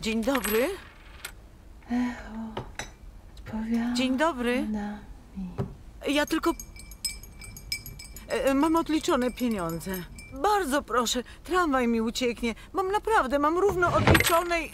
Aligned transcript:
Dzień 0.00 0.24
dobry. 0.24 0.68
Odpowiada 3.38 3.94
Dzień 3.94 4.16
dobry. 4.16 4.66
nami. 4.68 5.50
Ja 6.08 6.26
tylko. 6.26 6.52
E, 8.28 8.54
Mam 8.54 8.76
odliczone 8.76 9.30
pieniądze. 9.30 9.90
Bardzo 10.42 10.82
proszę, 10.82 11.22
tramwaj 11.44 11.88
mi 11.88 12.00
ucieknie. 12.00 12.54
Mam 12.72 12.92
naprawdę, 12.92 13.38
mam 13.38 13.58
równo 13.58 13.92
odliczone. 13.94 14.62
i- 14.62 14.72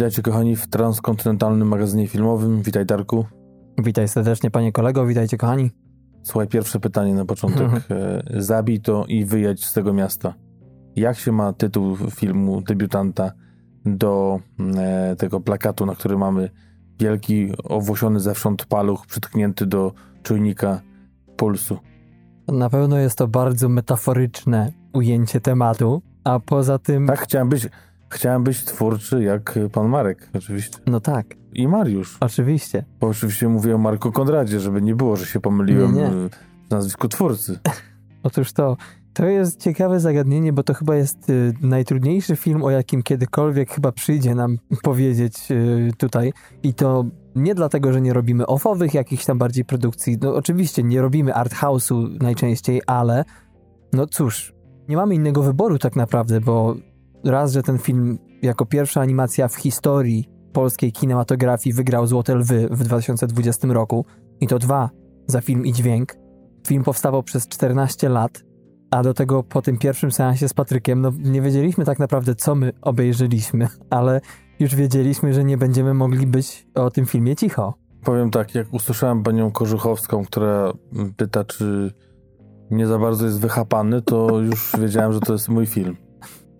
Witajcie 0.00 0.22
kochani 0.22 0.56
w 0.56 0.66
transkontynentalnym 0.66 1.68
magazynie 1.68 2.06
filmowym. 2.08 2.62
Witaj 2.62 2.86
Darku. 2.86 3.26
Witaj 3.78 4.08
serdecznie, 4.08 4.50
panie 4.50 4.72
kolego, 4.72 5.06
witajcie 5.06 5.36
kochani. 5.36 5.70
Słuchaj, 6.22 6.48
pierwsze 6.48 6.80
pytanie 6.80 7.14
na 7.14 7.24
początek. 7.24 7.68
E, 7.90 8.22
Zabij 8.42 8.80
to 8.80 9.04
i 9.08 9.24
wyjedź 9.24 9.66
z 9.66 9.72
tego 9.72 9.92
miasta. 9.92 10.34
Jak 10.96 11.18
się 11.18 11.32
ma 11.32 11.52
tytuł 11.52 11.96
filmu 11.96 12.60
debiutanta 12.60 13.32
do 13.84 14.40
e, 14.76 15.16
tego 15.16 15.40
plakatu, 15.40 15.86
na 15.86 15.94
którym 15.94 16.20
mamy 16.20 16.50
wielki, 17.00 17.52
owłosiony 17.64 18.20
zewsząd 18.20 18.64
paluch 18.66 19.06
przytknięty 19.06 19.66
do 19.66 19.92
czujnika 20.22 20.80
pulsu? 21.36 21.78
Na 22.48 22.70
pewno 22.70 22.98
jest 22.98 23.18
to 23.18 23.28
bardzo 23.28 23.68
metaforyczne 23.68 24.72
ujęcie 24.92 25.40
tematu, 25.40 26.02
a 26.24 26.40
poza 26.40 26.78
tym... 26.78 27.06
Tak, 27.06 27.20
chciałem 27.20 27.48
być, 27.48 27.68
chciałem 28.10 28.44
być 28.44 28.64
twórczy 28.64 29.22
jak 29.22 29.58
pan 29.72 29.88
Marek, 29.88 30.30
oczywiście. 30.34 30.78
No 30.86 31.00
tak, 31.00 31.26
I 31.52 31.68
Mariusz. 31.68 32.16
oczywiście. 32.20 32.84
Bo 33.00 33.06
oczywiście 33.06 33.48
mówię 33.48 33.74
o 33.74 33.78
Marku 33.78 34.12
Konradzie, 34.12 34.60
żeby 34.60 34.82
nie 34.82 34.94
było, 34.94 35.16
że 35.16 35.26
się 35.26 35.40
pomyliłem 35.40 35.94
Nie, 35.94 36.00
nie. 36.00 36.06
e, 36.06 36.28
w 36.68 36.70
nazwisku 36.70 37.08
twórcy. 37.08 37.58
Otóż 38.22 38.52
to, 38.52 38.76
to 39.12 39.26
jest 39.26 39.60
ciekawe 39.60 40.00
zagadnienie, 40.00 40.52
bo 40.52 40.62
to 40.62 40.74
chyba 40.74 40.96
jest 40.96 41.30
y, 41.30 41.54
najtrudniejszy 41.62 42.36
film, 42.36 42.62
o 42.62 42.70
jakim 42.70 43.02
kiedykolwiek 43.02 43.70
chyba 43.70 43.92
przyjdzie 43.92 44.34
nam 44.34 44.58
powiedzieć 44.82 45.50
y, 45.50 45.90
tutaj. 45.98 46.32
I 46.62 46.74
to 46.74 47.04
nie 47.36 47.54
dlatego, 47.54 47.92
że 47.92 48.00
nie 48.00 48.12
robimy 48.12 48.46
ofowych 48.46 48.94
jakichś 48.94 49.24
tam 49.24 49.38
bardziej 49.38 49.64
produkcji. 49.64 50.18
No 50.20 50.34
oczywiście 50.34 50.82
nie 50.82 51.02
robimy 51.02 51.34
art 51.34 51.54
house'u 51.54 52.22
najczęściej, 52.22 52.82
ale 52.86 53.24
no 53.92 54.06
cóż, 54.06 54.54
nie 54.88 54.96
mamy 54.96 55.14
innego 55.14 55.42
wyboru 55.42 55.78
tak 55.78 55.96
naprawdę, 55.96 56.40
bo 56.40 56.76
raz, 57.24 57.52
że 57.52 57.62
ten 57.62 57.78
film 57.78 58.18
jako 58.42 58.66
pierwsza 58.66 59.00
animacja 59.00 59.48
w 59.48 59.54
historii 59.54 60.28
polskiej 60.52 60.92
kinematografii 60.92 61.74
wygrał 61.74 62.06
Złote 62.06 62.34
Lwy 62.34 62.68
w 62.70 62.84
2020 62.84 63.68
roku 63.68 64.04
i 64.40 64.46
to 64.46 64.58
dwa 64.58 64.90
za 65.26 65.40
film 65.40 65.66
i 65.66 65.72
dźwięk. 65.72 66.16
Film 66.66 66.84
powstawał 66.84 67.22
przez 67.22 67.48
14 67.48 68.08
lat, 68.08 68.44
a 68.90 69.02
do 69.02 69.14
tego 69.14 69.42
po 69.42 69.62
tym 69.62 69.78
pierwszym 69.78 70.12
seansie 70.12 70.48
z 70.48 70.54
Patrykiem, 70.54 71.00
no 71.00 71.12
nie 71.18 71.42
wiedzieliśmy 71.42 71.84
tak 71.84 71.98
naprawdę, 71.98 72.34
co 72.34 72.54
my 72.54 72.72
obejrzeliśmy, 72.82 73.68
ale 73.90 74.20
już 74.60 74.74
wiedzieliśmy, 74.74 75.34
że 75.34 75.44
nie 75.44 75.56
będziemy 75.56 75.94
mogli 75.94 76.26
być 76.26 76.66
o 76.74 76.90
tym 76.90 77.06
filmie 77.06 77.36
cicho. 77.36 77.74
Powiem 78.04 78.30
tak, 78.30 78.54
jak 78.54 78.74
usłyszałem 78.74 79.22
panią 79.22 79.50
Korzuchowską, 79.50 80.24
która 80.24 80.72
pyta, 81.16 81.44
czy 81.44 81.92
nie 82.70 82.86
za 82.86 82.98
bardzo 82.98 83.26
jest 83.26 83.40
wychapany, 83.40 84.02
to 84.02 84.40
już 84.40 84.72
wiedziałem, 84.80 85.12
że 85.12 85.20
to 85.20 85.32
jest 85.32 85.48
mój 85.48 85.66
film. 85.66 85.96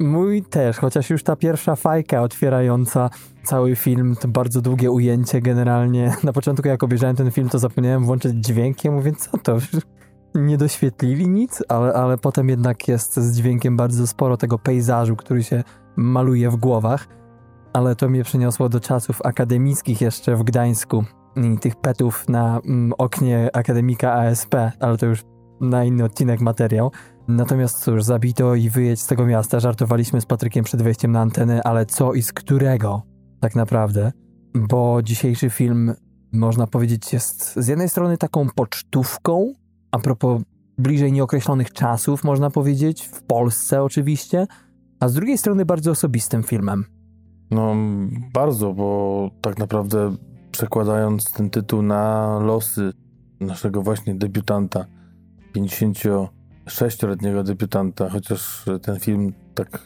Mój 0.00 0.42
też, 0.42 0.78
chociaż 0.78 1.10
już 1.10 1.22
ta 1.22 1.36
pierwsza 1.36 1.76
fajka 1.76 2.22
otwierająca 2.22 3.10
cały 3.44 3.76
film, 3.76 4.16
to 4.20 4.28
bardzo 4.28 4.60
długie 4.60 4.90
ujęcie 4.90 5.40
generalnie. 5.40 6.14
Na 6.24 6.32
początku 6.32 6.68
jak 6.68 6.82
obejrzałem 6.82 7.16
ten 7.16 7.30
film, 7.30 7.48
to 7.48 7.58
zapomniałem 7.58 8.04
włączyć 8.04 8.44
dźwiękiem, 8.46 8.94
mówię, 8.94 9.12
co 9.12 9.38
to? 9.38 9.56
Nie 10.34 10.58
doświetlili 10.58 11.28
nic, 11.28 11.62
ale, 11.68 11.92
ale 11.92 12.18
potem 12.18 12.48
jednak 12.48 12.88
jest 12.88 13.16
z 13.16 13.36
dźwiękiem 13.36 13.76
bardzo 13.76 14.06
sporo 14.06 14.36
tego 14.36 14.58
pejzażu, 14.58 15.16
który 15.16 15.42
się 15.42 15.64
maluje 15.96 16.50
w 16.50 16.56
głowach. 16.56 17.08
Ale 17.72 17.96
to 17.96 18.08
mnie 18.08 18.24
przeniosło 18.24 18.68
do 18.68 18.80
czasów 18.80 19.22
akademickich 19.24 20.00
jeszcze 20.00 20.36
w 20.36 20.42
Gdańsku 20.42 21.04
i 21.36 21.58
tych 21.58 21.76
petów 21.76 22.28
na 22.28 22.60
mm, 22.64 22.92
oknie 22.98 23.50
akademika 23.52 24.12
ASP, 24.12 24.54
ale 24.80 24.98
to 24.98 25.06
już 25.06 25.22
na 25.60 25.84
inny 25.84 26.04
odcinek 26.04 26.40
materiał. 26.40 26.92
Natomiast 27.28 27.84
cóż, 27.84 28.04
zabito 28.04 28.54
i 28.54 28.70
wyjedź 28.70 29.00
z 29.00 29.06
tego 29.06 29.26
miasta. 29.26 29.60
Żartowaliśmy 29.60 30.20
z 30.20 30.26
Patrykiem 30.26 30.64
przed 30.64 30.82
wejściem 30.82 31.12
na 31.12 31.20
antenę, 31.20 31.62
ale 31.62 31.86
co 31.86 32.14
i 32.14 32.22
z 32.22 32.32
którego 32.32 33.02
tak 33.40 33.56
naprawdę? 33.56 34.12
Bo 34.54 35.02
dzisiejszy 35.02 35.50
film, 35.50 35.94
można 36.32 36.66
powiedzieć, 36.66 37.12
jest 37.12 37.56
z 37.56 37.68
jednej 37.68 37.88
strony 37.88 38.18
taką 38.18 38.46
pocztówką, 38.54 39.52
a 39.90 39.98
propos 39.98 40.42
bliżej 40.78 41.12
nieokreślonych 41.12 41.72
czasów, 41.72 42.24
można 42.24 42.50
powiedzieć, 42.50 43.06
w 43.06 43.22
Polsce 43.22 43.82
oczywiście, 43.82 44.46
a 45.00 45.08
z 45.08 45.14
drugiej 45.14 45.38
strony 45.38 45.64
bardzo 45.64 45.90
osobistym 45.90 46.42
filmem. 46.42 46.84
No, 47.50 47.74
bardzo, 48.32 48.72
bo 48.72 49.30
tak 49.40 49.58
naprawdę 49.58 50.16
przekładając 50.52 51.32
ten 51.32 51.50
tytuł 51.50 51.82
na 51.82 52.38
losy 52.38 52.92
naszego 53.40 53.82
właśnie 53.82 54.14
debiutanta, 54.14 54.84
56-letniego 55.54 57.42
debiutanta, 57.42 58.08
chociaż 58.08 58.64
ten 58.82 59.00
film 59.00 59.32
tak 59.54 59.82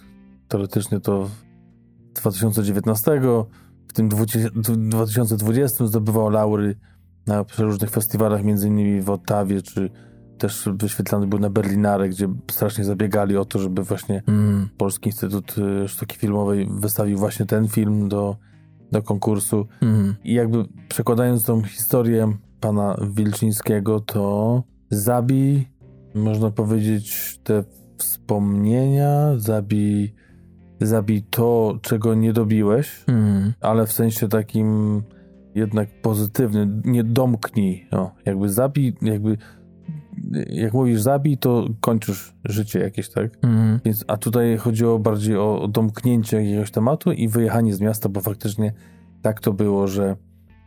teoretycznie 0.49 1.01
to 1.01 1.31
2019, 2.15 3.21
w 3.89 3.93
tym 3.93 4.09
20 4.09 4.49
2020 4.55 5.87
zdobywał 5.87 6.31
laury 6.31 6.77
na 7.27 7.45
przeróżnych 7.45 7.91
festiwalach, 7.91 8.41
innymi 8.45 9.01
w 9.01 9.11
Ottawie, 9.11 9.63
czy 9.63 9.91
też 10.39 10.69
wyświetlany 10.73 11.27
był 11.27 11.39
na 11.39 11.51
Berlinare, 11.51 12.09
gdzie 12.09 12.29
strasznie 12.51 12.85
zabiegali 12.85 13.37
o 13.37 13.45
to, 13.45 13.59
żeby 13.59 13.83
właśnie 13.83 14.23
Mm. 14.27 14.69
Polski 14.79 15.09
Instytut 15.09 15.55
y, 15.85 15.89
Sztuki 15.89 16.17
Filmowej 16.17 16.69
wystawił 16.71 17.19
właśnie 17.19 17.47
ten 17.47 17.69
film 17.69 18.09
do, 18.09 18.37
do 18.93 19.03
konkursu. 19.03 19.67
Mm. 19.83 20.15
I 20.25 20.35
jakby 20.35 20.65
przekładając 20.89 21.45
tą 21.45 21.63
historię 21.63 22.37
pana 22.61 22.97
Wilczyńskiego, 23.15 24.01
to 24.01 24.63
zabij, 24.91 25.69
można 26.15 26.51
powiedzieć, 26.51 27.39
te 27.45 27.65
wspomnienia, 27.97 29.33
zabij, 29.37 30.15
zabij 30.81 31.23
to, 31.31 31.79
czego 31.83 32.15
nie 32.15 32.33
dobiłeś, 32.33 33.05
Mm. 33.07 33.53
ale 33.61 33.87
w 33.87 33.93
sensie 33.93 34.29
takim 34.29 35.03
jednak 35.55 35.89
pozytywnym. 36.03 36.83
Nie 36.85 37.05
domknij, 37.05 37.87
no, 37.93 38.11
jakby 38.25 38.49
zabij, 38.49 38.95
jakby 39.03 39.37
jak 40.51 40.73
mówisz 40.73 41.01
zabij, 41.01 41.39
to 41.39 41.67
kończysz 41.81 42.35
życie 42.45 42.79
jakieś, 42.81 43.09
tak? 43.09 43.31
Mm. 43.43 43.81
Więc, 43.85 44.05
a 44.09 44.17
tutaj 44.17 44.57
chodziło 44.57 44.99
bardziej 44.99 45.37
o, 45.37 45.63
o 45.63 45.69
domknięcie 45.69 46.43
jakiegoś 46.43 46.71
tematu 46.71 47.13
i 47.13 47.29
wyjechanie 47.29 47.75
z 47.75 47.81
miasta, 47.81 48.09
bo 48.09 48.21
faktycznie 48.21 48.73
tak 49.23 49.41
to 49.41 49.53
było, 49.53 49.87
że 49.89 50.17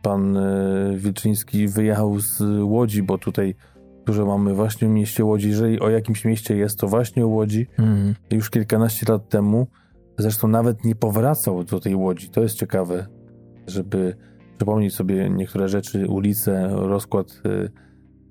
pan 0.02 0.36
e, 0.36 0.92
Wilczyński 0.96 1.68
wyjechał 1.68 2.20
z 2.20 2.42
Łodzi, 2.62 3.02
bo 3.02 3.18
tutaj 3.18 3.54
dużo 4.08 4.26
mamy 4.26 4.54
właśnie 4.54 4.88
w 4.88 4.90
mieście 4.90 5.24
Łodzi. 5.24 5.48
Jeżeli 5.48 5.80
o 5.80 5.90
jakimś 5.90 6.24
mieście 6.24 6.56
jest, 6.56 6.78
to 6.78 6.88
właśnie 6.88 7.24
o 7.24 7.28
Łodzi. 7.28 7.66
Mm. 7.78 8.14
Już 8.30 8.50
kilkanaście 8.50 9.12
lat 9.12 9.28
temu, 9.28 9.66
zresztą 10.18 10.48
nawet 10.48 10.84
nie 10.84 10.94
powracał 10.94 11.64
do 11.64 11.80
tej 11.80 11.94
Łodzi. 11.94 12.30
To 12.30 12.42
jest 12.42 12.54
ciekawe, 12.54 13.06
żeby 13.66 14.16
przypomnieć 14.56 14.94
sobie 14.94 15.30
niektóre 15.30 15.68
rzeczy, 15.68 16.06
ulice, 16.06 16.68
rozkład 16.72 17.42
e, 17.44 17.68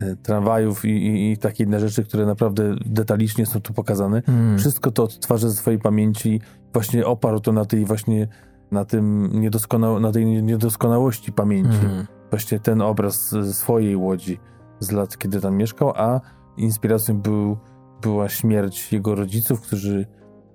e, 0.06 0.16
tramwajów 0.16 0.86
i, 0.86 0.90
i, 0.90 1.32
i 1.32 1.38
takie 1.38 1.64
inne 1.64 1.80
rzeczy, 1.80 2.04
które 2.04 2.26
naprawdę 2.26 2.76
detalicznie 2.86 3.46
są 3.46 3.62
tu 3.62 3.74
pokazane. 3.74 4.22
Mm. 4.28 4.58
Wszystko 4.58 4.92
to 4.92 5.04
odtwarza 5.04 5.50
ze 5.50 5.56
swojej 5.56 5.80
pamięci, 5.80 6.42
właśnie 6.74 7.06
oparł 7.06 7.40
to 7.40 7.52
na 7.52 7.66
tej 7.66 7.86
właśnie, 7.86 8.28
na 8.72 8.86
tym 8.86 9.30
niedoskonał, 9.42 10.00
na 10.00 10.12
tej 10.12 10.26
niedoskonałości 10.26 11.32
pamięci. 11.32 11.86
Mm. 11.86 12.08
Właśnie 12.30 12.60
ten 12.60 12.82
obraz 12.82 13.36
swojej 13.52 13.96
Łodzi 13.96 14.40
z 14.80 14.92
lat, 14.92 15.18
kiedy 15.18 15.42
tam 15.42 15.58
mieszkał, 15.58 15.94
a 15.96 16.22
inspiracją 16.58 17.22
był, 17.22 17.58
była 18.02 18.30
śmierć 18.30 18.94
jego 18.94 19.16
rodziców, 19.16 19.62
którzy 19.62 20.06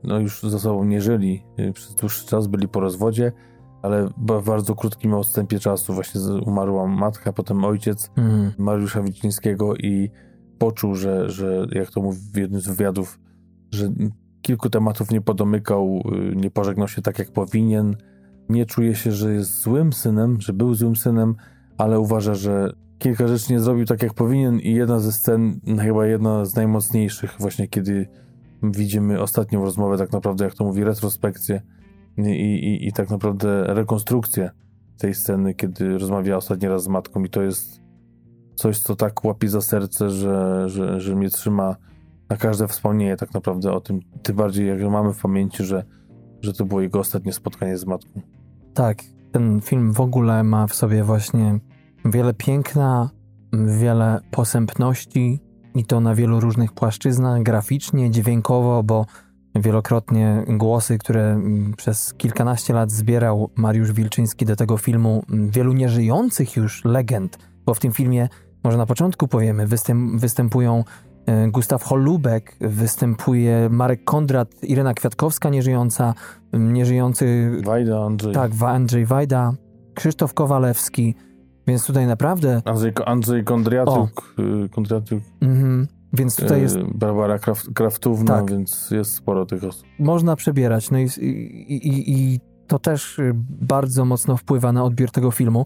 no 0.04 0.18
już 0.18 0.42
ze 0.42 0.58
sobą 0.58 0.84
nie 0.84 1.00
żyli 1.00 1.44
y, 1.58 1.72
przez 1.72 1.94
dłuższy 1.94 2.26
czas, 2.26 2.46
byli 2.46 2.68
po 2.68 2.80
rozwodzie, 2.80 3.32
ale 3.82 4.06
w 4.06 4.44
bardzo 4.44 4.74
krótkim 4.74 5.14
odstępie 5.14 5.58
czasu 5.58 5.94
właśnie 5.94 6.20
umarła 6.46 6.86
matka, 6.86 7.32
potem 7.32 7.64
ojciec, 7.64 8.10
Mm. 8.16 8.52
Mariusza 8.58 9.02
Wicińskiego 9.02 9.76
i 9.76 10.10
poczuł, 10.58 10.94
że, 10.94 11.30
że 11.30 11.66
jak 11.72 11.90
to 11.90 12.02
mówi 12.02 12.18
w 12.34 12.36
jednym 12.36 12.60
z 12.60 12.68
wywiadów, 12.68 13.20
że 13.70 13.88
kilku 14.42 14.70
tematów 14.70 15.10
nie 15.10 15.20
podomykał, 15.20 16.02
y, 16.32 16.36
nie 16.36 16.50
pożegnał 16.50 16.88
się 16.88 17.02
tak 17.02 17.18
jak 17.18 17.30
powinien, 17.30 17.96
nie 18.48 18.66
czuje 18.66 18.94
się, 18.94 19.12
że 19.12 19.34
jest 19.34 19.60
złym 19.62 19.92
synem, 19.92 20.40
że 20.40 20.52
był 20.52 20.74
złym 20.74 20.96
synem, 20.96 21.34
ale 21.78 22.00
uważa, 22.00 22.34
że 22.34 22.72
kilka 23.02 23.28
rzeczy 23.28 23.52
nie 23.52 23.60
zrobił 23.60 23.84
tak, 23.84 24.02
jak 24.02 24.14
powinien 24.14 24.60
i 24.60 24.72
jedna 24.72 24.98
ze 24.98 25.12
scen, 25.12 25.60
chyba 25.80 26.06
jedna 26.06 26.44
z 26.44 26.54
najmocniejszych, 26.56 27.36
właśnie 27.38 27.68
kiedy 27.68 28.08
widzimy 28.62 29.20
ostatnią 29.20 29.64
rozmowę, 29.64 29.98
tak 29.98 30.12
naprawdę, 30.12 30.44
jak 30.44 30.54
to 30.54 30.64
mówi, 30.64 30.84
retrospekcję 30.84 31.62
i, 32.18 32.30
i, 32.30 32.88
i 32.88 32.92
tak 32.92 33.10
naprawdę 33.10 33.64
rekonstrukcję 33.74 34.50
tej 34.98 35.14
sceny, 35.14 35.54
kiedy 35.54 35.98
rozmawia 35.98 36.36
ostatni 36.36 36.68
raz 36.68 36.82
z 36.82 36.88
matką 36.88 37.24
i 37.24 37.30
to 37.30 37.42
jest 37.42 37.80
coś, 38.54 38.78
co 38.78 38.96
tak 38.96 39.24
łapie 39.24 39.48
za 39.48 39.60
serce, 39.60 40.10
że, 40.10 40.68
że, 40.68 41.00
że 41.00 41.16
mnie 41.16 41.30
trzyma 41.30 41.76
na 42.28 42.36
każde 42.36 42.68
wspomnienie 42.68 43.16
tak 43.16 43.34
naprawdę 43.34 43.72
o 43.72 43.80
tym, 43.80 44.00
tym 44.22 44.36
bardziej 44.36 44.68
jak 44.68 44.90
mamy 44.90 45.12
w 45.12 45.22
pamięci, 45.22 45.64
że, 45.64 45.84
że 46.40 46.52
to 46.52 46.64
było 46.64 46.80
jego 46.80 46.98
ostatnie 46.98 47.32
spotkanie 47.32 47.78
z 47.78 47.86
matką. 47.86 48.20
Tak, 48.74 48.98
ten 49.32 49.60
film 49.60 49.92
w 49.92 50.00
ogóle 50.00 50.42
ma 50.42 50.66
w 50.66 50.74
sobie 50.74 51.04
właśnie 51.04 51.60
wiele 52.04 52.34
piękna, 52.34 53.10
wiele 53.52 54.20
posępności 54.30 55.40
i 55.74 55.84
to 55.84 56.00
na 56.00 56.14
wielu 56.14 56.40
różnych 56.40 56.72
płaszczyznach, 56.72 57.42
graficznie, 57.42 58.10
dźwiękowo, 58.10 58.82
bo 58.82 59.06
wielokrotnie 59.54 60.44
głosy, 60.48 60.98
które 60.98 61.40
przez 61.76 62.14
kilkanaście 62.14 62.74
lat 62.74 62.90
zbierał 62.90 63.50
Mariusz 63.56 63.92
Wilczyński 63.92 64.46
do 64.46 64.56
tego 64.56 64.76
filmu, 64.76 65.24
wielu 65.28 65.72
nieżyjących 65.72 66.56
już 66.56 66.84
legend, 66.84 67.38
bo 67.66 67.74
w 67.74 67.80
tym 67.80 67.92
filmie, 67.92 68.28
może 68.64 68.78
na 68.78 68.86
początku 68.86 69.28
powiemy, 69.28 69.66
występ, 69.66 70.20
występują 70.20 70.84
e, 71.26 71.48
Gustaw 71.48 71.82
Holubek, 71.82 72.56
występuje 72.60 73.68
Marek 73.70 74.04
Kondrat, 74.04 74.64
Irena 74.64 74.94
Kwiatkowska 74.94 75.50
nieżyjąca, 75.50 76.14
nieżyjący... 76.52 77.50
Wajda, 77.64 78.04
Andrzej. 78.04 78.34
Tak, 78.34 78.52
Andrzej 78.66 79.06
Wajda, 79.06 79.52
Krzysztof 79.94 80.34
Kowalewski, 80.34 81.14
więc 81.66 81.86
tutaj 81.86 82.06
naprawdę... 82.06 82.62
Andrzej, 82.64 82.92
Andrzej 83.06 83.44
Kondriatuk. 83.44 84.34
Y. 84.38 85.46
Mhm. 85.46 85.88
Więc 86.12 86.36
tutaj 86.36 86.60
jest. 86.60 86.76
Y, 86.76 86.84
Barbara 86.94 87.38
Kraft, 87.38 87.68
Kraftówna, 87.74 88.34
Tak. 88.34 88.50
więc 88.50 88.90
jest 88.90 89.14
sporo 89.14 89.46
tych 89.46 89.64
osób. 89.64 89.86
Można 89.98 90.36
przebierać. 90.36 90.90
No 90.90 90.98
i, 90.98 91.04
i, 91.04 91.88
i, 91.88 92.12
i 92.12 92.40
to 92.66 92.78
też 92.78 93.20
bardzo 93.48 94.04
mocno 94.04 94.36
wpływa 94.36 94.72
na 94.72 94.84
odbiór 94.84 95.10
tego 95.10 95.30
filmu. 95.30 95.64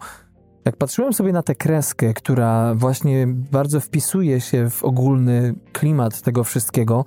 Jak 0.64 0.76
patrzyłem 0.76 1.12
sobie 1.12 1.32
na 1.32 1.43
tę 1.43 1.54
kreskę, 1.54 2.14
która 2.14 2.75
właśnie 2.75 3.26
bardzo 3.26 3.81
wpisuje 3.81 4.40
się 4.40 4.70
w 4.70 4.84
ogólny 4.84 5.54
klimat 5.72 6.22
tego 6.22 6.44
wszystkiego, 6.44 7.04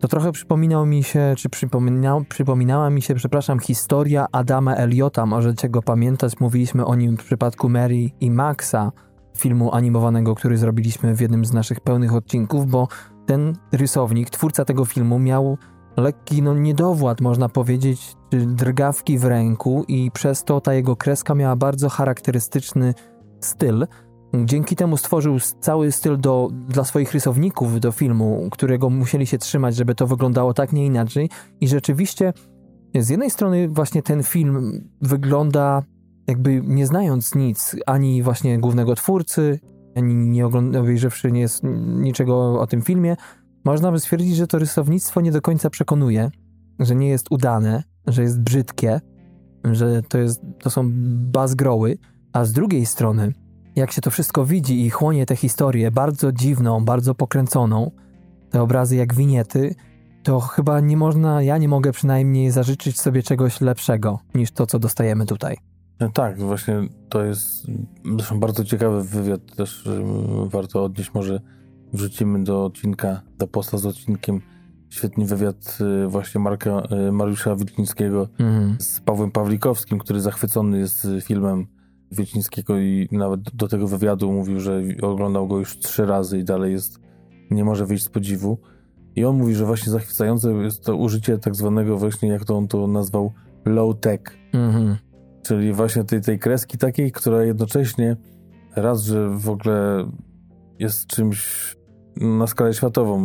to 0.00 0.08
trochę 0.08 0.32
przypominał 0.32 0.86
mi 0.86 1.02
się, 1.02 1.34
czy 1.36 1.48
przypominał, 1.48 2.24
przypominała 2.24 2.90
mi 2.90 3.02
się, 3.02 3.14
przepraszam, 3.14 3.58
historia 3.58 4.26
Adama 4.32 4.74
Eliota. 4.74 5.26
Możecie 5.26 5.68
go 5.68 5.82
pamiętać, 5.82 6.40
mówiliśmy 6.40 6.86
o 6.86 6.94
nim 6.94 7.16
w 7.16 7.24
przypadku 7.24 7.68
Mary 7.68 8.10
i 8.20 8.30
Maxa, 8.30 8.92
filmu 9.38 9.74
animowanego, 9.74 10.34
który 10.34 10.58
zrobiliśmy 10.58 11.14
w 11.14 11.20
jednym 11.20 11.44
z 11.44 11.52
naszych 11.52 11.80
pełnych 11.80 12.14
odcinków, 12.14 12.66
bo 12.66 12.88
ten 13.26 13.52
rysownik, 13.72 14.30
twórca 14.30 14.64
tego 14.64 14.84
filmu 14.84 15.18
miał 15.18 15.58
lekki 15.96 16.42
no, 16.42 16.54
niedowład, 16.54 17.20
można 17.20 17.48
powiedzieć, 17.48 18.16
drgawki 18.30 19.18
w 19.18 19.24
ręku 19.24 19.84
i 19.88 20.10
przez 20.10 20.44
to 20.44 20.60
ta 20.60 20.74
jego 20.74 20.96
kreska 20.96 21.34
miała 21.34 21.56
bardzo 21.56 21.88
charakterystyczny 21.88 22.94
styl. 23.40 23.86
Dzięki 24.44 24.76
temu 24.76 24.96
stworzył 24.96 25.38
cały 25.60 25.92
styl 25.92 26.20
do, 26.20 26.48
dla 26.68 26.84
swoich 26.84 27.12
rysowników 27.12 27.80
do 27.80 27.92
filmu, 27.92 28.48
którego 28.50 28.90
musieli 28.90 29.26
się 29.26 29.38
trzymać, 29.38 29.76
żeby 29.76 29.94
to 29.94 30.06
wyglądało 30.06 30.54
tak, 30.54 30.72
nie 30.72 30.86
inaczej. 30.86 31.30
I 31.60 31.68
rzeczywiście 31.68 32.32
z 32.94 33.08
jednej 33.08 33.30
strony 33.30 33.68
właśnie 33.68 34.02
ten 34.02 34.22
film 34.22 34.84
wygląda 35.02 35.82
jakby 36.26 36.62
nie 36.64 36.86
znając 36.86 37.34
nic, 37.34 37.76
ani 37.86 38.22
właśnie 38.22 38.58
głównego 38.58 38.94
twórcy, 38.94 39.60
ani 39.96 40.14
nie 40.14 40.46
obejrzawszy 40.46 41.32
nie 41.32 41.40
jest 41.40 41.62
niczego 41.86 42.60
o 42.60 42.66
tym 42.66 42.82
filmie, 42.82 43.16
można 43.64 43.92
by 43.92 44.00
stwierdzić, 44.00 44.36
że 44.36 44.46
to 44.46 44.58
rysownictwo 44.58 45.20
nie 45.20 45.32
do 45.32 45.42
końca 45.42 45.70
przekonuje, 45.70 46.30
że 46.78 46.96
nie 46.96 47.08
jest 47.08 47.26
udane, 47.30 47.82
że 48.06 48.22
jest 48.22 48.40
brzydkie, 48.40 49.00
że 49.64 50.02
to, 50.02 50.18
jest, 50.18 50.40
to 50.58 50.70
są 50.70 50.90
bazgroły, 51.32 51.98
a 52.32 52.44
z 52.44 52.52
drugiej 52.52 52.86
strony, 52.86 53.32
jak 53.76 53.92
się 53.92 54.00
to 54.00 54.10
wszystko 54.10 54.44
widzi 54.46 54.86
i 54.86 54.90
chłonie 54.90 55.26
tę 55.26 55.36
historię 55.36 55.90
bardzo 55.90 56.32
dziwną, 56.32 56.84
bardzo 56.84 57.14
pokręconą, 57.14 57.90
te 58.50 58.62
obrazy 58.62 58.96
jak 58.96 59.14
winiety, 59.14 59.74
to 60.22 60.40
chyba 60.40 60.80
nie 60.80 60.96
można, 60.96 61.42
ja 61.42 61.58
nie 61.58 61.68
mogę 61.68 61.92
przynajmniej 61.92 62.50
zażyczyć 62.50 63.00
sobie 63.00 63.22
czegoś 63.22 63.60
lepszego 63.60 64.18
niż 64.34 64.50
to, 64.50 64.66
co 64.66 64.78
dostajemy 64.78 65.26
tutaj. 65.26 65.56
No 66.00 66.08
Tak, 66.08 66.38
właśnie 66.38 66.88
to 67.08 67.24
jest 67.24 67.66
zresztą 68.16 68.40
bardzo 68.40 68.64
ciekawy 68.64 69.04
wywiad, 69.04 69.56
też 69.56 69.86
y, 69.86 70.02
warto 70.46 70.84
odnieść, 70.84 71.14
może 71.14 71.40
wrzucimy 71.92 72.44
do 72.44 72.64
odcinka, 72.64 73.20
do 73.38 73.46
posta 73.46 73.78
z 73.78 73.86
odcinkiem 73.86 74.40
świetny 74.90 75.26
wywiad 75.26 75.78
y, 76.04 76.08
właśnie 76.08 76.40
Marka, 76.40 76.82
y, 77.08 77.12
Mariusza 77.12 77.56
Wilczyńskiego 77.56 78.28
Mhm. 78.38 78.76
z 78.80 79.00
Pawłem 79.00 79.30
Pawlikowskim, 79.30 79.98
który 79.98 80.20
zachwycony 80.20 80.78
jest 80.78 81.06
filmem 81.22 81.66
Wilczyńskiego 82.12 82.78
i 82.78 83.08
nawet 83.12 83.40
do 83.54 83.68
tego 83.68 83.88
wywiadu 83.88 84.32
mówił, 84.32 84.60
że 84.60 84.82
oglądał 85.02 85.48
go 85.48 85.58
już 85.58 85.78
trzy 85.78 86.06
razy 86.06 86.38
i 86.38 86.44
dalej 86.44 86.72
jest, 86.72 87.00
nie 87.50 87.64
może 87.64 87.86
wyjść 87.86 88.04
z 88.04 88.08
podziwu. 88.08 88.58
I 89.16 89.24
on 89.24 89.38
mówi, 89.38 89.54
że 89.54 89.64
właśnie 89.66 89.92
zachwycające 89.92 90.52
jest 90.52 90.84
to 90.84 90.96
użycie 90.96 91.38
tak 91.38 91.54
zwanego 91.54 91.98
właśnie, 91.98 92.28
jak 92.28 92.44
to 92.44 92.56
on 92.56 92.68
to 92.68 92.86
nazwał, 92.86 93.32
low 93.64 94.00
tech, 94.00 94.20
Mhm. 94.52 94.96
czyli 95.42 95.72
właśnie 95.72 96.04
tej, 96.04 96.20
tej 96.20 96.38
kreski 96.38 96.78
takiej, 96.78 97.12
która 97.12 97.44
jednocześnie 97.44 98.16
raz, 98.76 99.02
że 99.04 99.30
w 99.30 99.48
ogóle 99.48 100.10
jest 100.78 101.06
czymś 101.06 101.76
na 102.16 102.46
skalę 102.46 102.74
światową, 102.74 103.20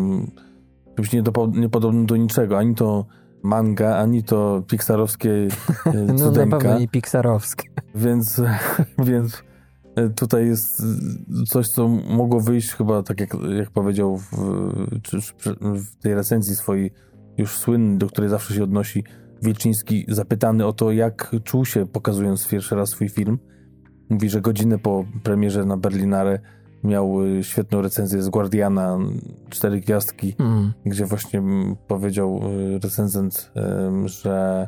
czymś 0.95 1.09
niedopo- 1.13 1.57
niepodobnym 1.57 2.05
do 2.05 2.17
niczego, 2.17 2.57
ani 2.57 2.75
to 2.75 3.05
manga, 3.43 3.97
ani 3.97 4.23
to 4.23 4.63
pixarowskie 4.67 5.47
e, 5.85 5.93
No 6.07 6.13
na 6.13 6.19
cudeńka. 6.19 6.57
pewno 6.57 6.79
nie 6.79 6.87
pixarowskie. 6.87 7.69
Więc, 7.95 8.41
więc 9.09 9.43
tutaj 10.15 10.47
jest 10.47 10.83
coś, 11.47 11.67
co 11.67 11.87
mogło 11.87 12.39
wyjść 12.39 12.71
chyba, 12.71 13.03
tak 13.03 13.19
jak, 13.19 13.29
jak 13.57 13.71
powiedział 13.71 14.17
w, 14.17 14.31
w 15.61 15.95
tej 16.01 16.15
recenzji 16.15 16.55
swojej 16.55 16.91
już 17.37 17.57
słynnej, 17.57 17.97
do 17.97 18.07
której 18.07 18.29
zawsze 18.29 18.53
się 18.53 18.63
odnosi 18.63 19.03
Wilczyński, 19.41 20.05
zapytany 20.07 20.65
o 20.65 20.73
to, 20.73 20.91
jak 20.91 21.35
czuł 21.43 21.65
się 21.65 21.85
pokazując 21.87 22.47
pierwszy 22.47 22.75
raz 22.75 22.89
swój 22.89 23.09
film. 23.09 23.39
Mówi, 24.09 24.29
że 24.29 24.41
godzinę 24.41 24.77
po 24.79 25.05
premierze 25.23 25.65
na 25.65 25.77
Berlinare 25.77 26.39
miał 26.83 27.23
y, 27.23 27.43
świetną 27.43 27.81
recenzję 27.81 28.21
z 28.21 28.29
Guardiana, 28.29 28.97
cztery 29.49 29.79
gwiazdki, 29.79 30.35
Mhm. 30.39 30.73
gdzie 30.85 31.05
właśnie 31.05 31.39
mm, 31.39 31.75
powiedział 31.87 32.41
y, 32.75 32.79
recenzent, 32.79 33.51
że 34.05 34.67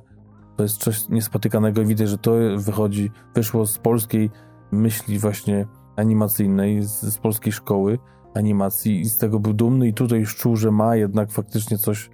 to 0.57 0.63
jest 0.63 0.77
coś 0.77 1.09
niespotykanego 1.09 1.81
i 1.81 1.85
widać, 1.85 2.09
że 2.09 2.17
to 2.17 2.31
wychodzi, 2.57 3.11
wyszło 3.35 3.67
z 3.67 3.77
polskiej 3.77 4.29
myśli 4.71 5.19
właśnie 5.19 5.67
animacyjnej, 5.95 6.83
z, 6.83 7.01
z 7.01 7.17
polskiej 7.17 7.53
szkoły 7.53 7.99
animacji 8.35 9.01
i 9.01 9.05
z 9.05 9.17
tego 9.17 9.39
był 9.39 9.53
dumny 9.53 9.87
i 9.87 9.93
tutaj 9.93 10.19
już 10.19 10.35
czuł, 10.35 10.55
że 10.55 10.71
ma 10.71 10.95
jednak 10.95 11.31
faktycznie 11.31 11.77
coś 11.77 12.09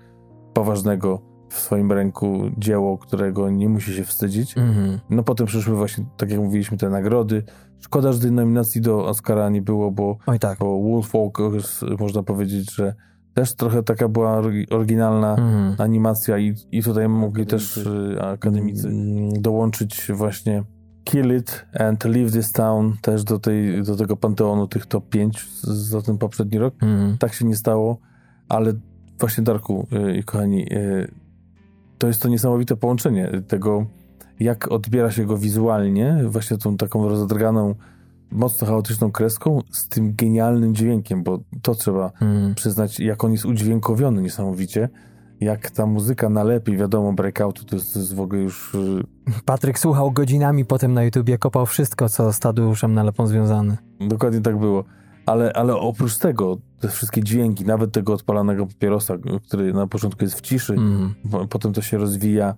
poważnego 0.54 1.29
w 1.50 1.60
swoim 1.60 1.92
ręku, 1.92 2.42
dzieło, 2.58 2.98
którego 2.98 3.50
nie 3.50 3.70
musi 3.70 3.94
się 3.94 4.04
wstydzić. 4.04 4.58
Mhm. 4.58 5.00
No 5.10 5.24
potem 5.24 5.48
przyszły 5.48 5.76
właśnie, 5.76 6.06
tak 6.18 6.30
jak 6.32 6.40
mówiliśmy, 6.40 6.78
te 6.78 6.90
nagrody. 6.90 7.44
Szkoda, 7.80 8.14
że 8.14 8.20
tej 8.20 8.32
nominacji 8.32 8.82
do 8.82 9.06
Oscara 9.08 9.50
nie 9.50 9.62
było, 9.62 9.92
bo 9.92 10.18
Oj 10.28 10.40
tak. 10.40 10.60
bo 10.60 10.82
Wolfwalkers, 10.82 11.82
można 12.00 12.24
powiedzieć, 12.24 12.76
że 12.76 12.94
też 13.34 13.56
trochę 13.56 13.84
taka 13.84 14.08
była 14.10 14.42
ory- 14.42 14.66
oryginalna 14.70 15.32
Mhm. 15.36 15.76
animacja 15.78 16.38
i, 16.38 16.56
i 16.72 16.84
tutaj 16.84 17.10
mogli 17.10 17.46
też 17.46 17.78
y, 17.78 18.18
akademicy 18.22 18.88
mm, 18.88 19.42
dołączyć 19.42 20.12
właśnie 20.14 20.64
Kill 21.04 21.38
It 21.38 21.66
and 21.80 22.06
Leave 22.06 22.32
This 22.32 22.52
Town 22.52 22.94
też 23.02 23.24
do, 23.24 23.40
tej, 23.40 23.84
do 23.84 23.96
tego 23.96 24.18
panteonu 24.18 24.68
tych 24.68 24.86
top 24.86 25.10
5 25.10 25.40
z- 25.62 25.68
za 25.90 26.02
ten 26.02 26.18
poprzedni 26.18 26.60
rok. 26.60 26.74
Mhm. 26.82 27.18
Tak 27.18 27.34
się 27.34 27.46
nie 27.46 27.56
stało, 27.56 27.98
ale 28.50 28.74
właśnie 29.20 29.44
Darku 29.44 29.88
y, 30.10 30.18
i 30.18 30.24
kochani, 30.24 30.74
y, 30.74 31.12
to 32.00 32.08
jest 32.08 32.22
to 32.22 32.30
niesamowite 32.30 32.76
połączenie 32.76 33.32
tego, 33.48 33.86
jak 34.40 34.72
odbiera 34.72 35.12
się 35.12 35.26
go 35.26 35.38
wizualnie, 35.38 36.18
właśnie 36.28 36.58
tą 36.58 36.78
taką 36.78 37.10
rozedrganą, 37.10 37.76
mocno 38.32 38.68
chaotyczną 38.68 39.12
kreską 39.12 39.62
z 39.72 39.90
tym 39.90 40.14
genialnym 40.16 40.76
dźwiękiem, 40.76 41.24
bo 41.24 41.40
to 41.62 41.76
trzeba 41.76 42.06
Mhm. 42.22 42.56
przyznać, 42.56 43.00
jak 43.00 43.24
on 43.24 43.32
jest 43.32 43.46
udźwiękowiony 43.46 44.22
niesamowicie, 44.22 44.90
jak 45.42 45.72
ta 45.72 45.86
muzyka 45.86 46.30
nalepi, 46.30 46.78
wiadomo, 46.78 47.14
breakoutu 47.14 47.66
to 47.66 47.76
jest, 47.76 47.94
to 47.94 48.00
jest 48.00 48.16
w 48.16 48.20
ogóle 48.20 48.42
już... 48.42 48.76
y, 48.76 49.42
Patryk 49.46 49.80
słuchał 49.80 50.12
godzinami 50.12 50.66
potem 50.66 50.94
na 50.94 51.04
YouTubie, 51.04 51.38
kopał 51.38 51.66
wszystko, 51.66 52.10
co 52.10 52.34
z 52.34 52.40
Tadeuszem 52.40 52.94
Nalepą 52.94 53.28
związane. 53.28 53.78
Dokładnie 54.08 54.42
tak 54.42 54.58
było. 54.58 54.84
Ale, 55.30 55.54
ale 55.54 55.76
oprócz 55.76 56.18
tego, 56.18 56.58
te 56.80 56.88
wszystkie 56.88 57.24
dźwięki, 57.24 57.66
nawet 57.66 57.92
tego 57.92 58.14
odpalanego 58.14 58.66
papierosa, 58.66 59.14
który 59.48 59.74
na 59.74 59.88
początku 59.88 60.24
jest 60.24 60.36
w 60.38 60.42
ciszy, 60.42 60.74
Mhm. 60.74 61.14
po- 61.32 61.48
potem 61.48 61.74
to 61.74 61.82
się 61.82 61.98
rozwija, 61.98 62.56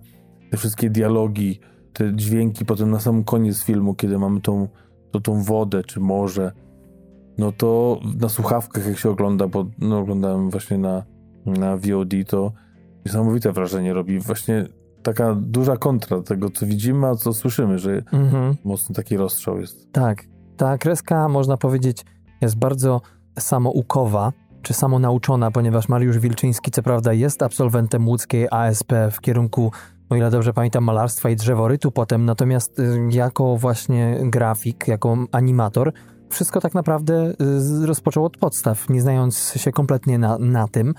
te 0.50 0.56
wszystkie 0.56 0.90
dialogi, 0.90 1.60
te 1.92 2.14
dźwięki 2.16 2.64
potem 2.64 2.90
na 2.90 3.00
sam 3.00 3.24
koniec 3.24 3.62
filmu, 3.62 3.94
kiedy 3.94 4.18
mamy 4.18 4.40
tą, 4.40 4.68
to, 5.10 5.20
tą 5.20 5.42
wodę 5.42 5.82
czy 5.84 6.00
morze, 6.00 6.52
no 7.38 7.52
to 7.52 8.00
na 8.20 8.28
słuchawkach 8.28 8.86
jak 8.86 8.98
się 8.98 9.10
ogląda, 9.10 9.48
bo 9.48 9.66
no, 9.78 9.98
oglądałem 9.98 10.50
właśnie 10.50 10.78
na, 10.78 11.02
na 11.46 11.76
VOD, 11.76 12.14
to 12.28 12.52
niesamowite 13.06 13.52
wrażenie 13.52 13.92
robi. 13.94 14.18
Właśnie 14.18 14.66
taka 15.02 15.34
duża 15.34 15.76
kontra 15.76 16.22
tego, 16.22 16.50
co 16.50 16.66
widzimy, 16.66 17.06
a 17.06 17.14
co 17.14 17.32
słyszymy, 17.32 17.78
że 17.78 18.02
Mhm. 18.12 18.56
mocno 18.64 18.94
taki 18.94 19.16
rozstrzał 19.16 19.60
jest. 19.60 19.92
Tak, 19.92 20.24
ta 20.56 20.78
kreska, 20.78 21.28
można 21.28 21.56
powiedzieć, 21.56 22.04
jest 22.42 22.56
bardzo 22.56 23.00
samoukowa, 23.38 24.32
czy 24.62 24.74
samonauczona, 24.74 25.50
ponieważ 25.50 25.88
Mariusz 25.88 26.18
Wilczyński, 26.18 26.70
co 26.70 26.82
prawda, 26.82 27.12
jest 27.12 27.42
absolwentem 27.42 28.08
łódzkiej 28.08 28.48
ASP 28.50 28.92
w 29.12 29.20
kierunku, 29.20 29.72
o 30.10 30.16
ile 30.16 30.30
dobrze 30.30 30.52
pamiętam, 30.52 30.84
malarstwa 30.84 31.30
i 31.30 31.36
drzeworytu 31.36 31.92
potem, 31.92 32.24
natomiast 32.24 32.78
y, 32.78 32.98
jako 33.10 33.56
właśnie 33.56 34.18
grafik, 34.22 34.88
jako 34.88 35.16
animator, 35.32 35.92
wszystko 36.30 36.60
tak 36.60 36.74
naprawdę 36.74 37.32
y, 37.82 37.86
rozpoczął 37.86 38.24
od 38.24 38.36
podstaw, 38.36 38.88
nie 38.88 39.02
znając 39.02 39.52
się 39.56 39.72
kompletnie 39.72 40.18
na, 40.18 40.38
na 40.38 40.68
tym. 40.68 40.94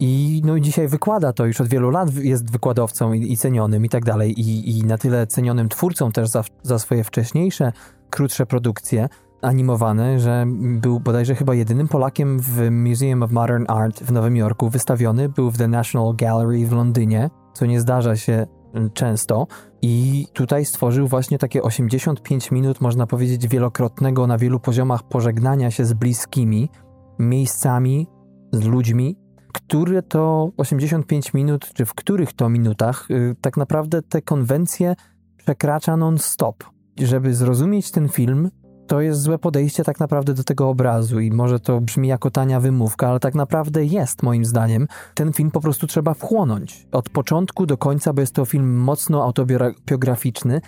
I 0.00 0.42
no 0.44 0.60
dzisiaj 0.60 0.88
wykłada 0.88 1.32
to, 1.32 1.46
już 1.46 1.60
od 1.60 1.68
wielu 1.68 1.90
lat 1.90 2.14
jest 2.14 2.50
wykładowcą 2.50 3.12
i, 3.12 3.32
i 3.32 3.36
cenionym 3.36 3.84
i 3.84 3.88
tak 3.88 4.04
dalej. 4.04 4.40
I, 4.40 4.78
I 4.78 4.84
na 4.84 4.98
tyle 4.98 5.26
cenionym 5.26 5.68
twórcą 5.68 6.12
też 6.12 6.28
za, 6.28 6.44
za 6.62 6.78
swoje 6.78 7.04
wcześniejsze, 7.04 7.72
krótsze 8.10 8.46
produkcje 8.46 9.08
animowane, 9.42 10.20
że 10.20 10.44
był 10.56 11.00
bodajże 11.00 11.34
chyba 11.34 11.54
jedynym 11.54 11.88
Polakiem 11.88 12.40
w 12.40 12.70
Museum 12.70 13.22
of 13.22 13.30
Modern 13.30 13.64
Art 13.68 14.02
w 14.02 14.12
Nowym 14.12 14.36
Jorku 14.36 14.68
wystawiony. 14.68 15.28
Był 15.28 15.50
w 15.50 15.58
The 15.58 15.68
National 15.68 16.16
Gallery 16.16 16.66
w 16.66 16.72
Londynie, 16.72 17.30
co 17.54 17.66
nie 17.66 17.80
zdarza 17.80 18.16
się 18.16 18.46
mm, 18.74 18.90
często. 18.90 19.46
I 19.82 20.26
tutaj 20.32 20.64
stworzył 20.64 21.08
właśnie 21.08 21.38
takie 21.38 21.62
85 21.62 22.50
minut, 22.50 22.80
można 22.80 23.06
powiedzieć, 23.06 23.48
wielokrotnego 23.48 24.26
na 24.26 24.38
wielu 24.38 24.60
poziomach 24.60 25.02
pożegnania 25.02 25.70
się 25.70 25.84
z 25.84 25.92
bliskimi, 25.92 26.70
miejscami, 27.18 28.06
z 28.52 28.64
ludźmi, 28.64 29.16
które 29.52 30.02
to 30.02 30.50
85 30.56 31.34
minut, 31.34 31.72
czy 31.74 31.84
w 31.84 31.94
których 31.94 32.32
to 32.32 32.48
minutach 32.48 33.10
y, 33.10 33.36
tak 33.40 33.56
naprawdę 33.56 34.02
te 34.02 34.22
konwencje 34.22 34.94
przekracza 35.36 35.96
non-stop. 35.96 36.64
Żeby 36.98 37.34
zrozumieć 37.34 37.90
ten 37.90 38.08
film, 38.08 38.50
to 38.86 39.00
jest 39.00 39.20
złe 39.20 39.38
podejście 39.38 39.84
tak 39.84 40.00
naprawdę 40.00 40.34
do 40.34 40.44
tego 40.44 40.68
obrazu 40.68 41.20
i 41.20 41.30
może 41.30 41.60
to 41.60 41.80
brzmi 41.80 42.08
jako 42.08 42.30
tania 42.30 42.60
wymówka, 42.60 43.08
ale 43.08 43.20
tak 43.20 43.34
naprawdę 43.34 43.84
jest 43.84 44.22
moim 44.22 44.44
zdaniem. 44.44 44.86
Ten 45.14 45.32
film 45.32 45.50
po 45.50 45.60
prostu 45.60 45.86
trzeba 45.86 46.14
wchłonąć. 46.14 46.86
Od 46.92 47.10
początku 47.10 47.66
do 47.66 47.76
końca, 47.76 48.12
bo 48.12 48.20
jest 48.20 48.34
to 48.34 48.44
film 48.44 48.76
mocno 48.76 49.24
autobiograficzny, 49.24 50.60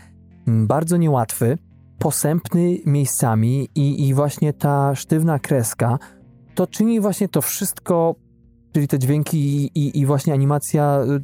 bardzo 0.47 0.97
niełatwy, 0.97 1.59
posępny 1.99 2.79
miejscami 2.87 3.69
i, 3.75 4.09
i 4.09 4.15
właśnie 4.15 4.53
ta 4.53 4.95
sztywna 4.95 5.39
kreska 5.39 5.99
to 6.59 6.67
czyni 6.67 7.01
właśnie 7.01 7.29
to 7.29 7.43
wszystko, 7.43 8.15
czyli 8.73 8.89
te 8.89 8.99
dźwięki 8.99 9.39
i, 9.39 9.79
i, 9.79 9.99
i 10.01 10.07
właśnie 10.07 10.33
animacja, 10.33 11.01
y, 11.03 11.21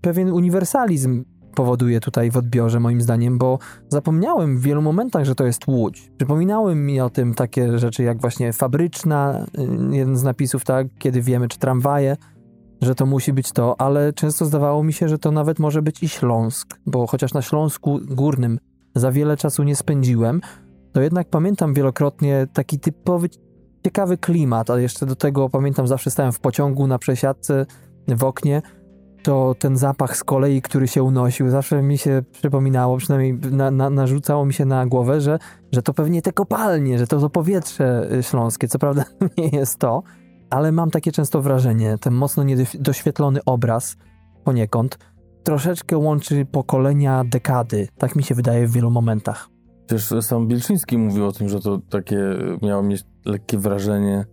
pewien 0.00 0.32
uniwersalizm 0.32 1.24
powoduje 1.60 2.00
tutaj 2.00 2.30
w 2.30 2.36
odbiorze, 2.36 2.80
moim 2.80 3.00
zdaniem, 3.00 3.38
bo 3.38 3.58
zapomniałem 3.88 4.58
w 4.58 4.62
wielu 4.62 4.82
momentach, 4.82 5.24
że 5.24 5.34
to 5.34 5.44
jest 5.46 5.66
łódź. 5.66 6.10
Przypominały 6.16 6.74
mi 6.74 7.00
o 7.00 7.10
tym 7.10 7.34
takie 7.34 7.78
rzeczy 7.78 8.02
jak 8.02 8.20
właśnie 8.20 8.52
fabryczna, 8.52 9.46
y, 9.92 9.96
jeden 9.96 10.16
z 10.16 10.22
napisów, 10.22 10.64
tak, 10.64 10.86
kiedy 10.98 11.22
wiemy, 11.22 11.48
czy 11.48 11.58
tramwaje, 11.58 12.16
że 12.82 12.94
to 12.94 13.06
musi 13.06 13.32
być 13.32 13.52
to, 13.52 13.80
ale 13.80 14.12
często 14.12 14.44
zdawało 14.44 14.84
mi 14.84 14.92
się, 14.92 15.08
że 15.08 15.18
to 15.18 15.30
nawet 15.32 15.58
może 15.58 15.82
być 15.82 16.02
i 16.02 16.08
Śląsk, 16.08 16.78
bo 16.86 17.06
chociaż 17.06 17.34
na 17.34 17.42
Śląsku 17.42 18.00
Górnym 18.02 18.58
za 18.94 19.12
wiele 19.12 19.36
czasu 19.36 19.62
nie 19.62 19.76
spędziłem, 19.76 20.40
to 20.92 21.00
jednak 21.00 21.28
pamiętam 21.28 21.74
wielokrotnie 21.74 22.46
taki 22.52 22.78
typowy 22.78 23.28
ciekawy 23.84 24.18
klimat, 24.18 24.70
ale 24.70 24.82
jeszcze 24.82 25.06
do 25.06 25.16
tego 25.16 25.48
pamiętam, 25.48 25.86
zawsze 25.86 26.10
stałem 26.10 26.32
w 26.32 26.40
pociągu 26.40 26.86
na 26.86 26.98
przesiadce 26.98 27.66
w 28.08 28.24
oknie, 28.24 28.62
to 29.22 29.54
ten 29.58 29.76
zapach 29.76 30.16
z 30.16 30.24
kolei, 30.24 30.62
który 30.62 30.88
się 30.88 31.02
unosił, 31.02 31.50
zawsze 31.50 31.82
mi 31.82 31.98
się 31.98 32.22
przypominało, 32.32 32.96
przynajmniej 32.96 33.34
na, 33.52 33.70
na, 33.70 33.90
narzucało 33.90 34.44
mi 34.46 34.54
się 34.54 34.64
na 34.64 34.86
głowę, 34.86 35.20
że, 35.20 35.38
że 35.72 35.82
to 35.82 35.94
pewnie 35.94 36.22
te 36.22 36.32
kopalnie, 36.32 36.98
że 36.98 37.06
to 37.06 37.20
to 37.20 37.30
powietrze 37.30 38.08
y, 38.12 38.22
śląskie. 38.22 38.68
Co 38.68 38.78
prawda 38.78 39.04
nie 39.38 39.48
jest 39.48 39.78
to, 39.78 40.02
ale 40.50 40.72
mam 40.72 40.90
takie 40.90 41.12
często 41.12 41.42
wrażenie, 41.42 41.98
ten 42.00 42.14
mocno 42.14 42.42
niedoświetlony 42.42 43.40
obraz 43.46 43.96
poniekąd 44.44 44.98
troszeczkę 45.42 45.98
łączy 45.98 46.46
pokolenia 46.46 47.24
dekady. 47.24 47.88
Tak 47.98 48.16
mi 48.16 48.22
się 48.22 48.34
wydaje 48.34 48.66
w 48.66 48.72
wielu 48.72 48.90
momentach. 48.90 49.48
Też 49.86 50.14
sam 50.20 50.48
Bielczyński 50.48 50.98
mówił 50.98 51.26
o 51.26 51.32
tym, 51.32 51.48
że 51.48 51.60
to 51.60 51.78
takie 51.90 52.18
miało 52.62 52.82
mieć 52.82 53.04
lekkie 53.24 53.58
wrażenie 53.58 54.24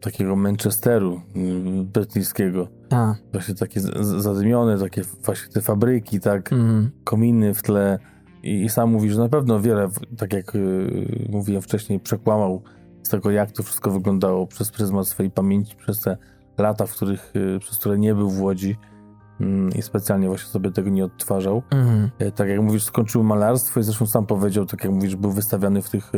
takiego 0.00 0.36
Manchesteru 0.36 1.20
mm, 1.36 1.84
brytyjskiego. 1.86 2.68
A, 2.90 3.14
Właśnie 3.32 3.54
takie 3.54 3.80
zadymione, 4.02 4.78
takie 4.78 5.02
właśnie 5.24 5.52
te 5.52 5.60
fabryki, 5.60 6.20
tak, 6.20 6.52
mm, 6.52 6.90
kominy 7.04 7.54
w 7.54 7.62
tle. 7.62 7.98
I, 8.42 8.64
I 8.64 8.68
sam 8.68 8.92
mówi, 8.92 9.10
że 9.10 9.18
na 9.20 9.28
pewno 9.28 9.60
wiele, 9.60 9.88
tak 10.16 10.32
jak 10.32 10.54
y, 10.54 11.28
mówiłem 11.32 11.62
wcześniej, 11.62 12.00
przekłamał 12.00 12.62
z 13.02 13.08
tego, 13.08 13.30
jak 13.30 13.52
to 13.52 13.62
wszystko 13.62 13.90
wyglądało 13.90 14.46
przez 14.46 14.70
pryzmat 14.70 15.08
swojej 15.08 15.30
pamięci, 15.32 15.76
przez 15.76 16.00
te 16.00 16.16
lata, 16.58 16.86
w 16.86 16.92
których, 16.92 17.32
y, 17.36 17.58
przez 17.58 17.78
które 17.78 17.98
nie 17.98 18.14
był 18.14 18.30
w 18.30 18.40
Łodzi 18.42 18.76
mm, 19.40 19.70
i 19.74 19.82
specjalnie 19.82 20.28
właśnie 20.28 20.48
sobie 20.48 20.70
tego 20.70 20.90
nie 20.90 21.04
odtwarzał. 21.04 21.62
mm, 21.70 22.10
Tak 22.34 22.48
jak 22.48 22.60
mówisz, 22.60 22.84
skończył 22.84 23.22
malarstwo 23.22 23.80
i 23.80 23.82
zresztą 23.82 24.06
sam 24.06 24.26
powiedział, 24.26 24.66
tak 24.66 24.84
jak 24.84 24.92
mówisz, 24.92 25.16
był 25.16 25.30
wystawiany 25.30 25.82
w 25.82 25.90
tych 25.90 26.12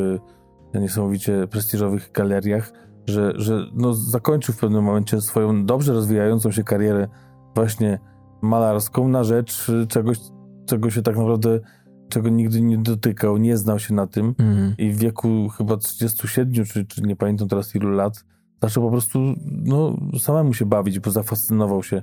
e, 0.75 0.80
niesamowicie 0.80 1.47
prestiżowych 1.47 2.12
galeriach, 2.12 2.73
że, 3.08 3.32
że 3.36 3.66
no, 3.74 3.94
zakończył 3.94 4.54
w 4.54 4.58
pewnym 4.58 4.84
momencie 4.84 5.20
swoją 5.20 5.66
dobrze 5.66 5.92
rozwijającą 5.92 6.50
się 6.50 6.64
karierę 6.64 7.08
właśnie 7.54 7.98
malarską 8.42 9.08
na 9.08 9.24
rzecz 9.24 9.70
e, 9.70 9.86
czegoś, 9.86 10.18
czego 10.66 10.90
się 10.90 11.02
tak 11.02 11.16
naprawdę, 11.16 11.60
czego 12.08 12.28
nigdy 12.28 12.60
nie 12.60 12.78
dotykał, 12.78 13.36
nie 13.36 13.56
znał 13.56 13.78
się 13.78 13.94
na 13.94 14.06
tym. 14.06 14.34
Mm. 14.38 14.74
i 14.78 14.90
w 14.90 14.98
wieku 14.98 15.48
chyba 15.48 15.76
37, 15.76 16.64
czy, 16.64 16.86
czy 16.86 17.02
nie 17.02 17.16
pamiętam 17.16 17.48
teraz 17.48 17.74
ilu 17.74 17.90
lat, 17.90 18.24
zaczął 18.62 18.84
po 18.84 18.90
prostu 18.90 19.18
no, 19.46 19.96
samemu 20.18 20.54
się 20.54 20.66
bawić, 20.66 21.00
bo 21.00 21.10
zafascynował 21.10 21.82
się 21.82 22.02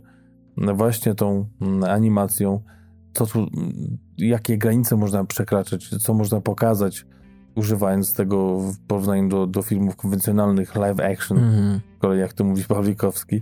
no, 0.57 0.75
właśnie 0.75 1.15
tą 1.15 1.45
mm, 1.61 1.83
animacją, 1.83 2.63
co 3.13 3.25
tu, 3.25 3.39
mm, 3.39 3.97
jakie 4.17 4.57
granice 4.57 4.95
można 4.95 5.25
przekraczać, 5.25 5.89
co 5.89 6.13
można 6.13 6.41
pokazać, 6.41 7.05
używając 7.55 8.13
tego 8.13 8.59
w 8.59 8.77
porównaniu 8.87 9.29
do, 9.29 9.47
do 9.47 9.61
filmów 9.61 9.95
konwencjonalnych, 9.95 10.75
live 10.75 10.99
action, 10.99 11.37
Mm. 11.37 11.79
kolei 11.99 12.19
jak 12.19 12.33
to 12.33 12.43
mówi 12.43 12.63
Pawlikowski. 12.63 13.41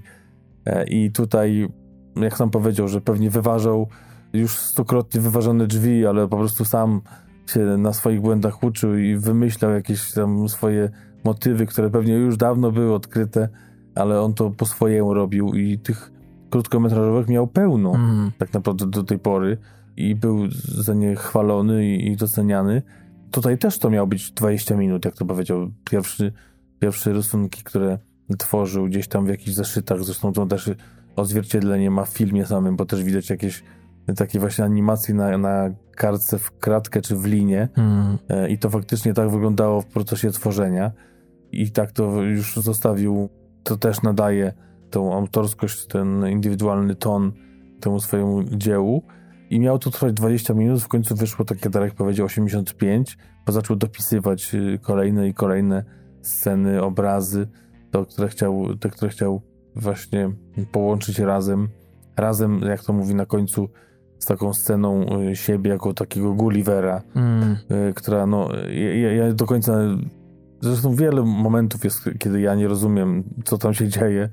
E, 0.65 0.83
I 0.87 1.11
tutaj, 1.11 1.67
jak 2.15 2.37
sam 2.37 2.49
powiedział, 2.49 2.87
że 2.87 3.01
pewnie 3.01 3.29
wyważał 3.29 3.87
już 4.33 4.57
stukrotnie 4.57 5.21
wyważone 5.21 5.67
drzwi, 5.67 6.05
ale 6.05 6.27
po 6.27 6.37
prostu 6.37 6.65
sam 6.65 7.01
się 7.47 7.59
na 7.59 7.93
swoich 7.93 8.21
błędach 8.21 8.63
uczył 8.63 8.97
i 8.97 9.15
wymyślał 9.15 9.71
jakieś 9.71 10.11
tam 10.11 10.49
swoje 10.49 10.89
motywy, 11.23 11.65
które 11.65 11.89
pewnie 11.89 12.13
już 12.13 12.37
dawno 12.37 12.71
były 12.71 12.93
odkryte, 12.93 13.49
ale 13.95 14.21
on 14.21 14.33
to 14.33 14.49
po 14.49 14.65
swojemu 14.65 15.13
robił 15.13 15.53
i 15.53 15.79
tych 15.79 16.11
krótkometrażowych 16.49 17.27
miał 17.27 17.47
pełno 17.47 17.95
Mm. 17.95 18.31
tak 18.37 18.53
naprawdę 18.53 18.85
do 18.87 19.03
tej 19.03 19.19
pory 19.19 19.57
i 19.97 20.15
był 20.15 20.39
za 20.77 20.93
nie 20.93 21.15
chwalony 21.15 21.85
i, 21.85 22.07
i 22.11 22.15
doceniany. 22.17 22.81
Tutaj 23.33 23.57
też 23.57 23.79
to 23.79 23.89
miało 23.89 24.07
być 24.07 24.31
20 24.31 24.75
minut, 24.75 25.05
jak 25.05 25.15
to 25.15 25.25
powiedział. 25.25 25.71
Pierwszy, 25.89 26.33
pierwsze 26.79 27.13
rysunki, 27.13 27.63
które 27.63 27.97
tworzył 28.37 28.85
gdzieś 28.85 29.07
tam 29.07 29.25
w 29.25 29.29
jakichś 29.29 29.51
zeszytach, 29.51 30.03
zresztą 30.03 30.33
to 30.33 30.45
też 30.45 30.69
odzwierciedlenie 31.15 31.91
ma 31.91 32.05
w 32.05 32.09
filmie 32.09 32.45
samym, 32.45 32.75
bo 32.75 32.85
też 32.85 33.03
widać 33.03 33.29
jakieś 33.29 33.63
takie 34.15 34.39
właśnie 34.39 34.63
animacje 34.63 35.15
na, 35.15 35.37
na 35.37 35.69
kartce 35.95 36.39
w 36.39 36.51
kratkę 36.51 37.01
czy 37.01 37.15
w 37.15 37.25
linie 37.25 37.69
Mm. 37.77 38.17
I 38.49 38.57
to 38.57 38.69
faktycznie 38.69 39.13
tak 39.13 39.29
wyglądało 39.29 39.81
w 39.81 39.85
procesie 39.85 40.31
tworzenia 40.31 40.91
i 41.51 41.71
tak 41.71 41.91
to 41.91 42.21
już 42.21 42.55
zostawił, 42.55 43.29
to 43.63 43.77
też 43.77 44.01
nadaje 44.01 44.53
tą 44.89 45.13
autorskość, 45.13 45.87
ten 45.87 46.27
indywidualny 46.27 46.95
ton 46.95 47.31
temu 47.79 47.99
swojemu 47.99 48.43
dziełu 48.43 49.03
i 49.53 49.59
miał 49.59 49.79
to 49.79 49.91
trwać 49.91 50.13
20 50.13 50.53
minut, 50.53 50.81
w 50.81 50.87
końcu 50.87 51.15
wyszło, 51.15 51.45
tak 51.45 51.65
jak 51.65 51.73
Darek 51.73 51.93
powiedział, 51.93 52.25
85, 52.25 53.17
bo 53.45 53.51
zaczął 53.51 53.75
dopisywać 53.75 54.55
y, 54.55 54.79
kolejne 54.81 55.27
i 55.27 55.33
kolejne 55.33 55.83
sceny, 56.21 56.83
obrazy, 56.83 57.47
to, 57.91 58.05
które 58.05 58.27
chciał, 58.27 58.77
te, 58.79 58.89
które 58.89 59.11
chciał 59.11 59.41
właśnie 59.75 60.31
połączyć 60.71 61.19
razem, 61.19 61.69
razem, 62.17 62.61
jak 62.61 62.83
to 62.83 62.93
mówi 62.93 63.15
na 63.15 63.25
końcu, 63.25 63.69
z 64.19 64.25
taką 64.25 64.53
sceną 64.53 65.05
y, 65.31 65.35
siebie 65.35 65.71
jako 65.71 65.93
takiego 65.93 66.33
Gullivera, 66.33 67.01
Mm. 67.15 67.57
y, 67.89 67.93
która 67.93 68.25
no, 68.25 68.49
ja, 69.01 69.13
ja 69.13 69.33
do 69.33 69.45
końca, 69.45 69.79
zresztą 70.61 70.95
wiele 70.95 71.23
momentów 71.23 71.83
jest, 71.83 72.09
kiedy 72.19 72.41
ja 72.41 72.55
nie 72.55 72.67
rozumiem, 72.67 73.23
co 73.43 73.57
tam 73.57 73.73
się 73.73 73.87
dzieje. 73.87 74.29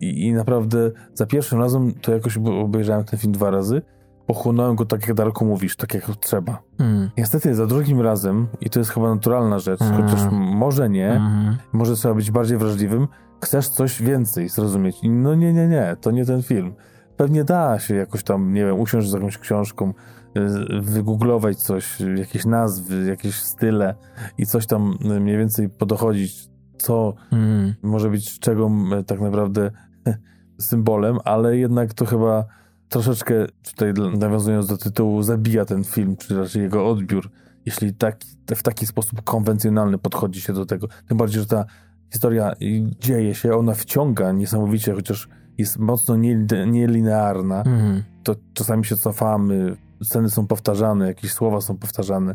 I, 0.00 0.26
i 0.26 0.32
naprawdę 0.32 0.90
za 1.14 1.26
pierwszym 1.26 1.58
razem 1.58 1.92
to 2.02 2.12
jakoś 2.12 2.36
obejrzałem 2.36 3.04
ten 3.04 3.18
film 3.18 3.32
dwa 3.32 3.50
razy, 3.50 3.82
pochłonąłem 4.26 4.76
go 4.76 4.84
tak, 4.84 5.06
jak 5.08 5.16
Darku 5.16 5.44
mówisz, 5.44 5.76
tak 5.76 5.94
jak 5.94 6.04
trzeba. 6.20 6.62
Mm. 6.78 7.10
Niestety 7.18 7.54
za 7.54 7.66
drugim 7.66 8.00
razem, 8.00 8.46
i 8.60 8.70
to 8.70 8.78
jest 8.78 8.90
chyba 8.90 9.14
naturalna 9.14 9.58
rzecz, 9.58 9.82
Mhm. 9.82 10.02
chociaż 10.08 10.20
może 10.32 10.90
nie, 10.90 11.10
Mhm. 11.12 11.56
może 11.72 11.94
trzeba 11.94 12.14
być 12.14 12.30
bardziej 12.30 12.58
wrażliwym, 12.58 13.08
chcesz 13.44 13.68
coś 13.68 14.02
więcej 14.02 14.48
zrozumieć. 14.48 14.96
No 15.02 15.34
nie, 15.34 15.52
nie, 15.52 15.68
nie, 15.68 15.96
to 16.00 16.10
nie 16.10 16.24
ten 16.26 16.42
film. 16.42 16.74
Pewnie 17.16 17.44
da 17.44 17.78
się 17.78 17.94
jakoś 17.94 18.22
tam, 18.24 18.52
nie 18.52 18.64
wiem, 18.66 18.80
usiąść 18.80 19.10
z 19.10 19.12
jakąś 19.12 19.38
książką, 19.38 19.92
y, 20.36 20.80
wygooglować 20.80 21.56
coś, 21.56 22.00
y, 22.00 22.14
jakieś 22.18 22.44
nazwy, 22.44 23.06
jakieś 23.08 23.34
style 23.34 23.94
i 24.38 24.46
coś 24.46 24.66
tam 24.66 24.98
y, 25.16 25.20
mniej 25.20 25.38
więcej 25.38 25.68
podochodzić, 25.68 26.48
co 26.78 27.14
Mm. 27.32 27.74
może 27.82 28.10
być 28.10 28.38
czego 28.38 28.66
m, 28.66 29.04
tak 29.06 29.20
naprawdę 29.20 29.70
symbolem, 30.58 31.18
ale 31.24 31.56
jednak 31.56 31.94
to 31.94 32.04
chyba 32.06 32.44
troszeczkę, 32.88 33.46
tutaj 33.62 33.92
nawiązując 34.18 34.66
do 34.66 34.76
tytułu, 34.76 35.22
zabija 35.22 35.64
ten 35.64 35.84
film, 35.84 36.16
czy 36.16 36.38
raczej 36.38 36.62
jego 36.62 36.88
odbiór, 36.90 37.30
jeśli 37.66 37.94
tak, 37.94 38.20
w 38.56 38.62
taki 38.62 38.86
sposób 38.86 39.22
konwencjonalny 39.22 39.98
podchodzi 39.98 40.40
się 40.40 40.52
do 40.52 40.66
tego. 40.66 40.88
Tym 41.08 41.16
bardziej, 41.16 41.40
że 41.40 41.46
ta 41.46 41.64
historia 42.12 42.54
dzieje 43.00 43.34
się, 43.34 43.54
ona 43.54 43.74
wciąga 43.74 44.32
niesamowicie, 44.32 44.94
chociaż 44.94 45.28
jest 45.58 45.78
mocno 45.78 46.16
nie- 46.16 46.46
nielinearna. 46.66 47.58
Mhm. 47.58 48.02
To 48.22 48.36
czasami 48.54 48.84
się 48.84 48.96
cofamy, 48.96 49.76
sceny 50.02 50.30
są 50.30 50.46
powtarzane, 50.46 51.06
jakieś 51.06 51.32
słowa 51.32 51.60
są 51.60 51.76
powtarzane. 51.76 52.34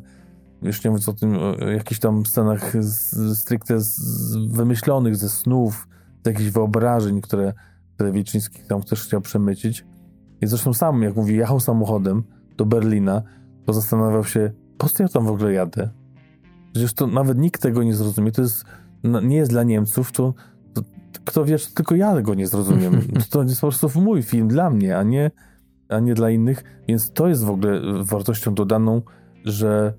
Już 0.62 0.84
nie 0.84 0.92
mówiąc 0.92 1.10
o 1.10 1.14
tym, 1.14 1.38
o 1.38 1.68
jakichś 1.68 2.00
tam 2.00 2.26
scenach 2.26 2.84
z, 2.84 3.40
stricte 3.40 3.82
z, 3.82 3.96
z 3.96 4.36
wymyślonych 4.36 5.16
ze 5.16 5.30
snów, 5.30 5.88
z 6.24 6.28
jakichś 6.28 6.50
wyobrażeń, 6.50 7.22
które, 7.22 7.54
które 7.96 8.12
Wilczyński 8.12 8.60
tam 8.68 8.84
też 8.84 9.04
chciał 9.04 9.22
przemycić. 9.22 9.86
I 10.42 10.48
zresztą 10.48 10.74
sam, 10.74 11.02
jak 11.04 11.16
mówi, 11.16 11.36
jechał 11.36 11.60
samochodem 11.60 12.24
do 12.58 12.66
Berlina, 12.66 13.22
to 13.66 13.74
zastanawiał 13.74 14.24
się, 14.24 14.52
po 14.78 14.90
co 14.90 15.04
ja 15.04 15.10
tam 15.10 15.26
w 15.26 15.30
ogóle 15.30 15.54
jadę? 15.54 15.90
Przecież 16.74 16.94
to 16.94 17.08
nawet 17.08 17.38
nikt 17.38 17.62
tego 17.62 17.84
nie 17.84 17.96
zrozumie. 17.96 18.32
To 18.32 18.42
jest, 18.42 18.66
no, 19.04 19.22
nie 19.22 19.36
jest 19.36 19.52
dla 19.52 19.64
Niemców, 19.64 20.12
to, 20.12 20.34
to 20.74 20.82
kto 21.26 21.46
wie, 21.46 21.58
czy 21.60 21.74
tylko 21.74 21.96
ja 21.96 22.22
go 22.22 22.34
nie 22.34 22.48
zrozumiem. 22.48 23.02
to 23.32 23.44
jest 23.44 23.62
po 23.62 23.68
prostu 23.68 24.02
mój 24.02 24.24
film 24.24 24.48
dla 24.48 24.70
mnie, 24.70 24.98
a 24.98 25.04
nie, 25.04 25.32
a 25.90 26.00
nie 26.00 26.14
dla 26.14 26.30
innych. 26.30 26.64
Więc 26.88 27.12
to 27.12 27.28
jest 27.28 27.44
w 27.44 27.50
ogóle 27.50 27.82
wartością 28.04 28.54
dodaną, 28.54 29.02
że 29.46 29.94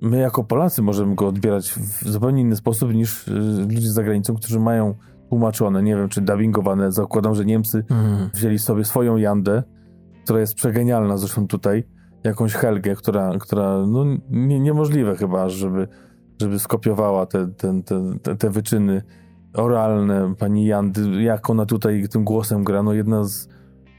my 0.00 0.18
jako 0.18 0.44
Polacy 0.44 0.82
możemy 0.82 1.14
go 1.14 1.28
odbierać 1.28 1.70
w 1.70 2.08
zupełnie 2.08 2.42
inny 2.42 2.56
sposób 2.56 2.94
niż 2.94 3.28
y, 3.28 3.32
ludzie 3.74 3.90
za 3.92 4.02
granicą, 4.02 4.34
którzy 4.34 4.60
mają 4.60 4.94
tłumaczone, 5.28 5.82
nie 5.82 5.96
wiem, 5.96 6.08
czy 6.08 6.20
dubbingowane. 6.20 6.92
Zakładam, 6.92 7.34
że 7.34 7.44
Niemcy 7.44 7.84
Mhm. 7.90 8.30
wzięli 8.34 8.58
sobie 8.58 8.84
swoją 8.84 9.16
Jandę, 9.16 9.62
która 10.28 10.40
jest 10.40 10.54
przegenialna 10.54 11.16
zresztą 11.16 11.46
tutaj, 11.46 11.84
jakąś 12.24 12.52
Helgę, 12.52 12.96
która, 12.96 13.32
która 13.40 13.86
no 13.86 14.04
nie, 14.30 14.60
niemożliwe 14.60 15.16
chyba, 15.16 15.48
żeby, 15.48 15.88
żeby 16.40 16.58
skopiowała 16.58 17.26
te, 17.26 17.48
te, 17.48 17.82
te, 18.22 18.36
te, 18.36 18.50
wyczyny 18.50 19.02
oralne 19.54 20.34
pani 20.38 20.66
Jandy, 20.66 21.22
jak 21.22 21.50
ona 21.50 21.66
tutaj 21.66 22.08
tym 22.08 22.24
głosem 22.24 22.64
gra, 22.64 22.82
no 22.82 22.92
jedna 22.92 23.24
z, 23.24 23.48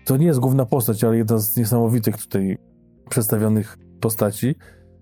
to 0.05 0.17
nie 0.17 0.25
jest 0.25 0.39
główna 0.39 0.65
postać, 0.65 1.03
ale 1.03 1.17
jedna 1.17 1.37
z 1.37 1.57
niesamowitych 1.57 2.17
tutaj 2.17 2.57
przedstawionych 3.09 3.77
postaci, 3.99 4.55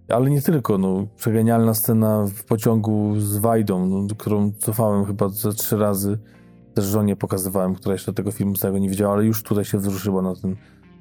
ale 0.09 0.29
nie 0.29 0.41
tylko, 0.41 0.77
no, 0.77 1.07
przegenialna 1.15 1.73
scena 1.73 2.25
w 2.27 2.43
pociągu 2.43 3.19
z 3.19 3.37
Wajdą, 3.37 3.85
no, 3.85 4.15
którą 4.17 4.51
cofałem 4.51 5.05
chyba 5.05 5.29
ze 5.29 5.53
trzy 5.53 5.77
razy, 5.77 6.19
też 6.73 6.85
żonie 6.85 7.15
pokazywałem, 7.15 7.75
która 7.75 7.93
jeszcze 7.93 8.13
tego 8.13 8.31
filmu 8.31 8.55
całego 8.55 8.79
nie 8.79 8.89
widziała, 8.89 9.13
ale 9.13 9.25
już 9.25 9.43
tutaj 9.43 9.65
się 9.65 9.77
wzruszyła 9.77 10.21
na 10.21 10.35
ten, 10.35 10.55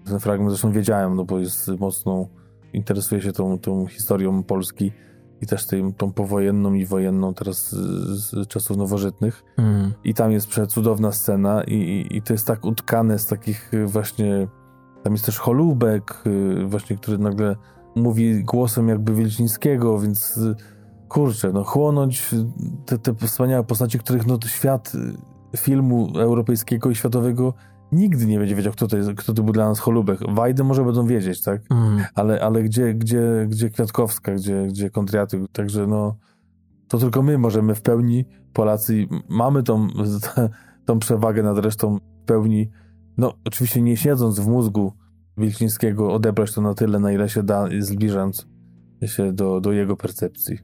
ten 0.06 0.20
fragment. 0.20 0.50
Zresztą 0.50 0.72
wiedziałem, 0.72 1.16
no 1.16 1.24
bo 1.24 1.38
jest 1.38 1.68
mocno, 1.78 2.26
interesuje 2.72 3.22
się 3.22 3.32
tą, 3.32 3.58
tą 3.58 3.86
historią 3.86 4.42
Polski 4.42 4.92
i 5.40 5.46
też 5.46 5.66
tej, 5.66 5.94
tą 5.94 6.12
powojenną 6.12 6.72
i 6.72 6.86
wojenną 6.86 7.34
teraz 7.34 7.70
z, 7.70 8.48
czasów 8.48 8.76
nowożytnych. 8.76 9.44
Mhm. 9.58 9.92
I 10.04 10.14
tam 10.14 10.32
jest 10.32 10.46
przecudowna 10.46 11.12
scena 11.12 11.64
i, 11.64 11.74
i, 11.74 12.16
i 12.16 12.22
to 12.22 12.32
jest 12.32 12.46
tak 12.46 12.64
utkane 12.64 13.18
z 13.18 13.26
takich 13.26 13.74
y, 13.74 13.86
właśnie, 13.86 14.48
tam 15.02 15.12
jest 15.12 15.26
też 15.26 15.38
Holubek, 15.38 16.22
y, 16.26 16.66
właśnie, 16.66 16.96
który 16.96 17.18
nagle 17.18 17.56
mówi 17.94 18.44
głosem 18.44 18.88
jakby 18.88 19.14
Wilczyńskiego, 19.14 19.98
więc 20.00 20.36
y, 20.36 20.54
kurczę, 21.08 21.52
no 21.52 21.64
chłonąć 21.64 22.30
te, 22.86 22.98
te 22.98 23.14
wspaniałe 23.14 23.64
postaci, 23.64 23.98
których 23.98 24.26
no 24.26 24.38
świat 24.46 24.92
filmu 25.56 26.12
europejskiego 26.18 26.90
i 26.90 26.94
światowego 26.94 27.54
nigdy 27.92 28.26
nie 28.26 28.38
będzie 28.38 28.56
wiedział, 28.56 28.72
kto 28.72 28.86
to, 28.86 28.96
jest, 28.96 29.10
kto 29.16 29.34
to 29.34 29.42
był 29.42 29.52
dla 29.52 29.68
nas 29.68 29.78
Holubek. 29.78 30.18
Wajdy 30.28 30.64
może 30.64 30.84
będą 30.84 31.06
wiedzieć, 31.06 31.42
tak? 31.42 31.62
Mhm. 31.70 32.04
Ale, 32.14 32.40
ale 32.40 32.62
gdzie, 32.62 32.94
gdzie, 32.94 33.46
gdzie 33.48 33.70
Kwiatkowska, 33.70 34.34
gdzie, 34.34 34.66
gdzie 34.66 34.90
Kontriaty, 34.90 35.44
także 35.52 35.86
no 35.86 36.16
to 36.88 36.98
tylko 36.98 37.22
my 37.22 37.38
możemy 37.38 37.74
w 37.74 37.82
pełni, 37.82 38.24
Polacy, 38.52 39.06
mamy 39.28 39.62
tą, 39.62 39.88
tą 40.86 40.98
przewagę 40.98 41.42
nad 41.42 41.58
resztą 41.58 41.98
w 42.22 42.24
pełni, 42.26 42.70
no 43.16 43.34
oczywiście 43.44 43.82
nie 43.82 43.96
siedząc 43.96 44.40
w 44.40 44.48
mózgu 44.48 44.92
Wilczyńskiego, 45.36 46.12
odebrać 46.12 46.52
to 46.52 46.60
na 46.60 46.74
tyle, 46.74 47.00
na 47.00 47.12
ile 47.12 47.28
się 47.28 47.42
da, 47.42 47.68
zbliżając 47.78 48.46
się 49.06 49.32
do, 49.32 49.60
do 49.60 49.72
jego 49.72 49.96
percepcji. 49.96 50.58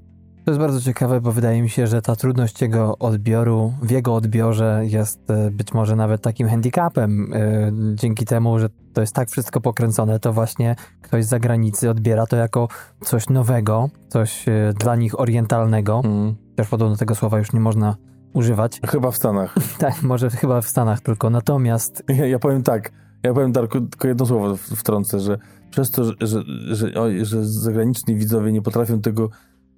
To 0.45 0.51
jest 0.51 0.61
bardzo 0.61 0.81
ciekawe, 0.81 1.21
bo 1.21 1.33
wydaje 1.33 1.63
mi 1.63 1.71
się, 1.71 1.87
że 1.87 2.03
ta 2.03 2.17
trudność 2.17 2.63
jego 2.63 2.99
odbioru, 2.99 3.73
w 3.83 3.91
jego 3.91 4.15
odbiorze 4.15 4.83
jest 4.85 5.31
e, 5.31 5.51
być 5.51 5.75
może 5.75 5.97
nawet 5.97 6.23
takim 6.23 6.49
handicapem. 6.49 7.33
e, 7.35 7.73
Dzięki 7.95 8.25
temu, 8.25 8.59
że 8.59 8.69
to 8.93 9.01
jest 9.01 9.15
tak 9.15 9.31
wszystko 9.31 9.61
pokręcone, 9.61 10.21
to 10.21 10.33
właśnie 10.33 10.77
ktoś 11.03 11.25
z 11.25 11.29
zagranicy 11.29 11.91
odbiera 11.91 12.27
to 12.27 12.37
jako 12.37 12.69
coś 13.01 13.29
nowego, 13.29 13.91
coś 14.09 14.49
e, 14.49 14.73
dla 14.79 14.97
nich 14.97 15.21
orientalnego. 15.21 16.01
Mm. 16.05 16.35
Chociaż 16.51 16.69
podobno 16.69 16.97
tego 16.97 17.15
słowa 17.15 17.39
już 17.39 17.53
nie 17.53 17.61
można 17.61 17.97
używać. 18.33 18.81
Chyba 18.93 19.11
w 19.11 19.17
Stanach. 19.17 19.55
Tak, 19.79 20.03
może 20.03 20.31
chyba 20.31 20.61
w 20.61 20.69
Stanach 20.69 21.01
tylko. 21.01 21.31
Natomiast 21.31 22.03
Ja, 22.19 22.27
ja 22.27 22.39
powiem 22.39 22.63
tak, 22.63 22.93
ja 23.23 23.35
powiem 23.35 23.53
Darku, 23.53 23.81
tylko 23.81 24.09
jedno 24.09 24.27
słowo 24.27 24.57
wtrącę, 24.57 25.21
że 25.21 25.39
przez 25.71 25.91
to, 25.91 26.05
że, 26.05 26.13
że, 26.21 26.43
że, 26.71 27.25
że 27.25 27.45
zagraniczni 27.45 28.17
widzowie 28.17 28.53
nie 28.53 28.63
potrafią 28.63 29.01
tego 29.01 29.29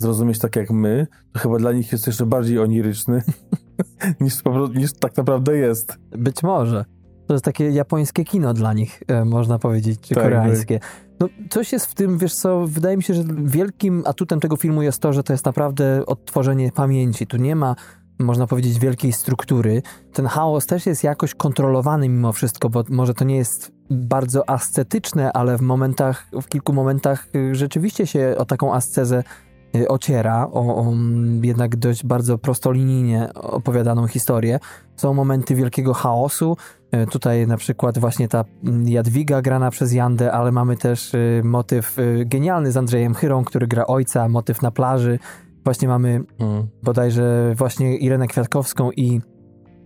zrozumieć 0.04 0.38
tak 0.38 0.56
jak 0.56 0.70
my, 0.70 1.06
to 1.32 1.38
chyba 1.38 1.58
dla 1.58 1.72
nich 1.72 1.92
jest 1.92 2.06
jeszcze 2.06 2.26
bardziej 2.26 2.58
oniryczny 2.58 3.22
niż, 4.20 4.34
niż 4.74 4.92
tak 4.92 5.16
naprawdę 5.16 5.56
jest. 5.56 5.98
być 6.10 6.42
może. 6.42 6.84
To 7.26 7.34
jest 7.34 7.44
takie 7.44 7.70
japońskie 7.70 8.24
kino 8.24 8.54
dla 8.54 8.72
nich, 8.72 9.02
e, 9.08 9.24
można 9.24 9.58
powiedzieć, 9.58 10.00
czy 10.00 10.14
Tak, 10.14 10.24
koreańskie. 10.24 10.80
No, 11.20 11.28
coś 11.50 11.72
jest 11.72 11.86
w 11.86 11.94
tym, 11.94 12.18
wiesz 12.18 12.34
co, 12.34 12.66
wydaje 12.66 12.96
mi 12.96 13.02
się, 13.02 13.14
że 13.14 13.24
wielkim 13.44 14.02
atutem 14.06 14.40
tego 14.40 14.56
filmu 14.56 14.82
jest 14.82 14.98
to, 14.98 15.12
że 15.12 15.22
to 15.22 15.32
jest 15.32 15.44
naprawdę 15.44 16.06
odtworzenie 16.06 16.72
pamięci. 16.72 17.26
Tu 17.26 17.36
nie 17.36 17.56
ma, 17.56 17.76
można 18.18 18.46
powiedzieć, 18.46 18.78
wielkiej 18.78 19.12
struktury. 19.12 19.82
Ten 20.12 20.26
chaos 20.26 20.66
też 20.66 20.86
jest 20.86 21.04
jakoś 21.04 21.34
kontrolowany 21.34 22.08
mimo 22.08 22.32
wszystko, 22.32 22.70
bo 22.70 22.84
może 22.88 23.14
to 23.14 23.24
nie 23.24 23.36
jest 23.36 23.72
bardzo 23.90 24.50
ascetyczne, 24.50 25.32
ale 25.32 25.58
w 25.58 25.60
momentach, 25.60 26.26
w 26.42 26.48
kilku 26.48 26.72
momentach 26.72 27.26
y, 27.34 27.54
rzeczywiście 27.54 28.06
się 28.06 28.34
o 28.38 28.44
taką 28.44 28.74
ascezę 28.74 29.24
ociera, 29.88 30.48
o, 30.52 30.76
o 30.76 30.92
mm, 30.92 31.44
jednak 31.44 31.76
dość 31.76 32.06
bardzo 32.06 32.38
prostolinijnie 32.38 33.34
opowiadaną 33.34 34.06
historię. 34.06 34.58
Są 34.96 35.14
momenty 35.14 35.54
wielkiego 35.54 35.94
chaosu. 35.94 36.56
E, 36.90 37.06
Tutaj 37.06 37.46
na 37.46 37.56
przykład 37.56 37.98
właśnie 37.98 38.28
ta 38.28 38.44
mm, 38.64 38.88
Jadwiga 38.88 39.42
grana 39.42 39.70
przez 39.70 39.92
Jandę, 39.92 40.32
ale 40.32 40.52
mamy 40.52 40.76
też 40.76 41.14
y, 41.14 41.42
motyw 41.44 41.98
y, 41.98 42.24
genialny 42.26 42.72
z 42.72 42.76
Andrzejem 42.76 43.14
Chyrą, 43.14 43.44
który 43.44 43.66
gra 43.66 43.86
ojca, 43.86 44.28
motyw 44.28 44.62
na 44.62 44.70
plaży. 44.70 45.18
Właśnie 45.64 45.88
mamy 45.88 46.24
bodajże 46.82 47.54
właśnie 47.56 47.96
Irenę 47.96 48.26
Kwiatkowską 48.26 48.90
i 48.90 49.20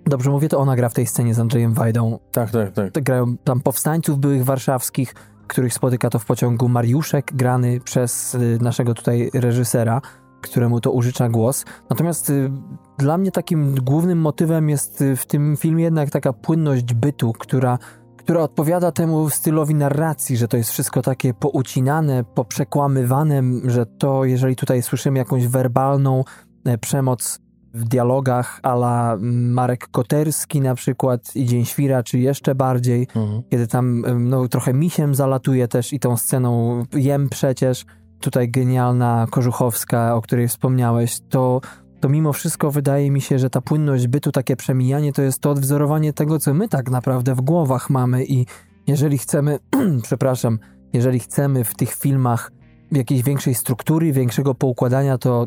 dobrze 0.06 0.30
mówię, 0.30 0.48
to 0.48 0.58
ona 0.58 0.76
gra 0.76 0.88
w 0.88 0.94
tej 0.94 1.06
scenie 1.06 1.34
z 1.34 1.38
Andrzejem 1.38 1.74
Wajdą. 1.74 2.18
Tak, 2.32 2.50
tak, 2.50 2.72
tak. 2.72 3.04
Grają 3.04 3.36
tam 3.36 3.60
powstańców 3.60 4.18
byłych 4.18 4.44
warszawskich, 4.44 5.14
których 5.48 5.74
spotyka 5.74 6.10
to 6.10 6.18
w 6.18 6.24
pociągu 6.24 6.68
Mariuszek, 6.68 7.30
grany 7.34 7.80
przez 7.80 8.34
y, 8.34 8.58
naszego 8.60 8.94
tutaj 8.94 9.30
reżysera, 9.34 10.00
któremu 10.40 10.80
to 10.80 10.92
użycza 10.92 11.28
głos. 11.28 11.64
Natomiast 11.90 12.30
y, 12.30 12.50
dla 12.98 13.18
mnie 13.18 13.30
takim 13.30 13.74
głównym 13.74 14.18
motywem 14.18 14.68
jest 14.68 15.00
y, 15.00 15.16
w 15.16 15.26
tym 15.26 15.56
filmie 15.56 15.84
jednak 15.84 16.10
taka 16.10 16.32
płynność 16.32 16.94
bytu, 16.94 17.32
która, 17.32 17.78
która 18.16 18.40
odpowiada 18.40 18.92
temu 18.92 19.30
stylowi 19.30 19.74
narracji, 19.74 20.36
że 20.36 20.48
to 20.48 20.56
jest 20.56 20.70
wszystko 20.70 21.02
takie 21.02 21.34
poucinane, 21.34 22.24
poprzekłamywane, 22.24 23.42
że 23.64 23.86
to, 23.86 24.24
jeżeli 24.24 24.56
tutaj 24.56 24.82
słyszymy 24.82 25.18
jakąś 25.18 25.46
werbalną 25.46 26.24
e, 26.64 26.78
przemoc 26.78 27.40
w 27.78 27.84
dialogach 27.84 28.60
ala 28.62 29.16
Marek 29.20 29.88
Koterski 29.90 30.60
na 30.60 30.74
przykład 30.74 31.36
i 31.36 31.44
Dzień 31.44 31.64
Świra, 31.64 32.02
czy 32.02 32.18
jeszcze 32.18 32.54
bardziej, 32.54 33.06
Mhm. 33.14 33.42
kiedy 33.50 33.66
tam 33.66 34.04
no, 34.18 34.48
trochę 34.48 34.74
misiem 34.74 35.14
zalatuje 35.14 35.68
też 35.68 35.92
i 35.92 36.00
tą 36.00 36.16
sceną 36.16 36.82
jem 36.92 37.28
przecież, 37.28 37.84
tutaj 38.20 38.50
genialna 38.50 39.26
Korzuchowska, 39.30 40.14
o 40.14 40.22
której 40.22 40.48
wspomniałeś, 40.48 41.20
to, 41.28 41.60
to 42.00 42.08
mimo 42.08 42.32
wszystko 42.32 42.70
wydaje 42.70 43.10
mi 43.10 43.20
się, 43.20 43.38
że 43.38 43.50
ta 43.50 43.60
płynność 43.60 44.06
bytu, 44.06 44.32
takie 44.32 44.56
przemijanie, 44.56 45.12
to 45.12 45.22
jest 45.22 45.40
to 45.40 45.50
odwzorowanie 45.50 46.12
tego, 46.12 46.38
co 46.38 46.54
my 46.54 46.68
tak 46.68 46.90
naprawdę 46.90 47.34
w 47.34 47.40
głowach 47.40 47.90
mamy 47.90 48.24
i 48.24 48.46
jeżeli 48.86 49.18
chcemy, 49.18 49.58
przepraszam, 50.02 50.58
jeżeli 50.92 51.18
chcemy 51.20 51.64
w 51.64 51.74
tych 51.74 51.94
filmach 51.94 52.52
jakiejś 52.92 53.22
większej 53.22 53.54
struktury, 53.54 54.12
większego 54.12 54.54
poukładania, 54.54 55.18
to 55.18 55.46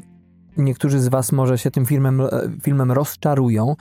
niektórzy 0.58 1.00
z 1.00 1.08
Was 1.08 1.32
może 1.32 1.58
się 1.58 1.72
tym 1.72 1.86
filmem, 1.86 2.22
e, 2.22 2.28
filmem 2.64 2.92
rozczarują, 2.92 3.76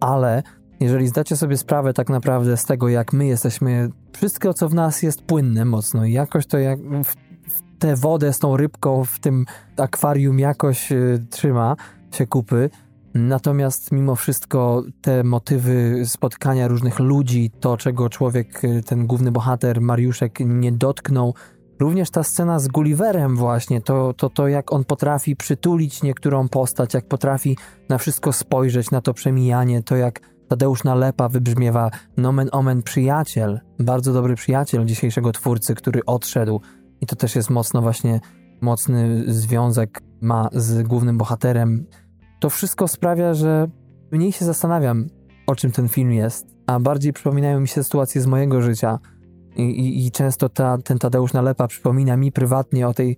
ale 0.00 0.42
jeżeli 0.80 1.08
zdacie 1.08 1.36
sobie 1.36 1.56
sprawę 1.56 1.92
tak 1.92 2.08
naprawdę 2.08 2.56
z 2.56 2.64
tego, 2.64 2.88
jak 2.88 3.12
my 3.12 3.26
jesteśmy, 3.26 3.90
wszystko 4.12 4.54
co 4.54 4.68
w 4.68 4.74
nas 4.74 5.02
jest 5.02 5.22
płynne 5.22 5.64
mocno 5.64 6.04
i 6.04 6.12
jakoś 6.12 6.46
to 6.46 6.58
jak 6.58 6.80
w, 6.80 7.14
w 7.48 7.78
tę 7.78 7.96
wodę 7.96 8.32
z 8.32 8.38
tą 8.38 8.56
rybką 8.56 9.04
w 9.04 9.18
tym 9.18 9.44
akwarium 9.76 10.38
jakoś 10.38 10.92
y, 10.92 11.26
trzyma 11.30 11.76
się 12.12 12.26
kupy, 12.26 12.70
Natomiast 13.14 13.92
mimo 13.92 14.16
wszystko 14.16 14.82
te 15.00 15.24
motywy 15.24 16.02
spotkania 16.04 16.68
różnych 16.68 16.98
ludzi, 16.98 17.50
to 17.60 17.76
czego 17.76 18.08
człowiek, 18.08 18.64
y, 18.64 18.82
ten 18.82 19.06
główny 19.06 19.32
bohater 19.32 19.80
Mariuszek 19.80 20.38
nie 20.40 20.72
dotknął, 20.72 21.34
również 21.80 22.10
ta 22.10 22.22
scena 22.22 22.58
z 22.58 22.68
Gulliverem 22.68 23.36
właśnie, 23.36 23.80
to, 23.80 24.14
to, 24.14 24.30
to 24.30 24.48
jak 24.48 24.72
on 24.72 24.84
potrafi 24.84 25.36
przytulić 25.36 26.02
niektórą 26.02 26.48
postać, 26.48 26.94
jak 26.94 27.08
potrafi 27.08 27.56
na 27.88 27.98
wszystko 27.98 28.32
spojrzeć, 28.32 28.90
na 28.90 29.00
to 29.00 29.14
przemijanie, 29.14 29.82
to 29.82 29.96
jak 29.96 30.20
Tadeusz 30.48 30.84
Nalepa 30.84 31.28
wybrzmiewa 31.28 31.90
nomen 32.16 32.48
omen 32.52 32.82
przyjaciel, 32.82 33.60
bardzo 33.78 34.12
dobry 34.12 34.34
przyjaciel 34.34 34.84
dzisiejszego 34.84 35.32
twórcy, 35.32 35.74
który 35.74 36.04
odszedł 36.04 36.60
i 37.00 37.06
to 37.06 37.16
też 37.16 37.36
jest 37.36 37.50
mocno 37.50 37.82
właśnie, 37.82 38.20
mocny 38.60 39.24
związek 39.26 40.02
ma 40.20 40.48
z 40.52 40.82
głównym 40.82 41.18
bohaterem, 41.18 41.86
to 42.40 42.50
wszystko 42.50 42.88
sprawia, 42.88 43.34
że 43.34 43.68
mniej 44.12 44.32
się 44.32 44.44
zastanawiam, 44.44 45.06
o 45.46 45.56
czym 45.56 45.72
ten 45.72 45.88
film 45.88 46.12
jest, 46.12 46.46
a 46.66 46.80
bardziej 46.80 47.12
przypominają 47.12 47.60
mi 47.60 47.68
się 47.68 47.82
sytuacje 47.82 48.20
z 48.20 48.26
mojego 48.26 48.62
życia. 48.62 48.98
I, 49.56 50.06
i, 50.06 50.10
często 50.10 50.48
ta, 50.48 50.78
ten 50.78 50.98
Tadeusz 50.98 51.32
Nalepa 51.32 51.68
przypomina 51.68 52.16
mi 52.16 52.32
prywatnie 52.32 52.88
o 52.88 52.94
tej 52.94 53.16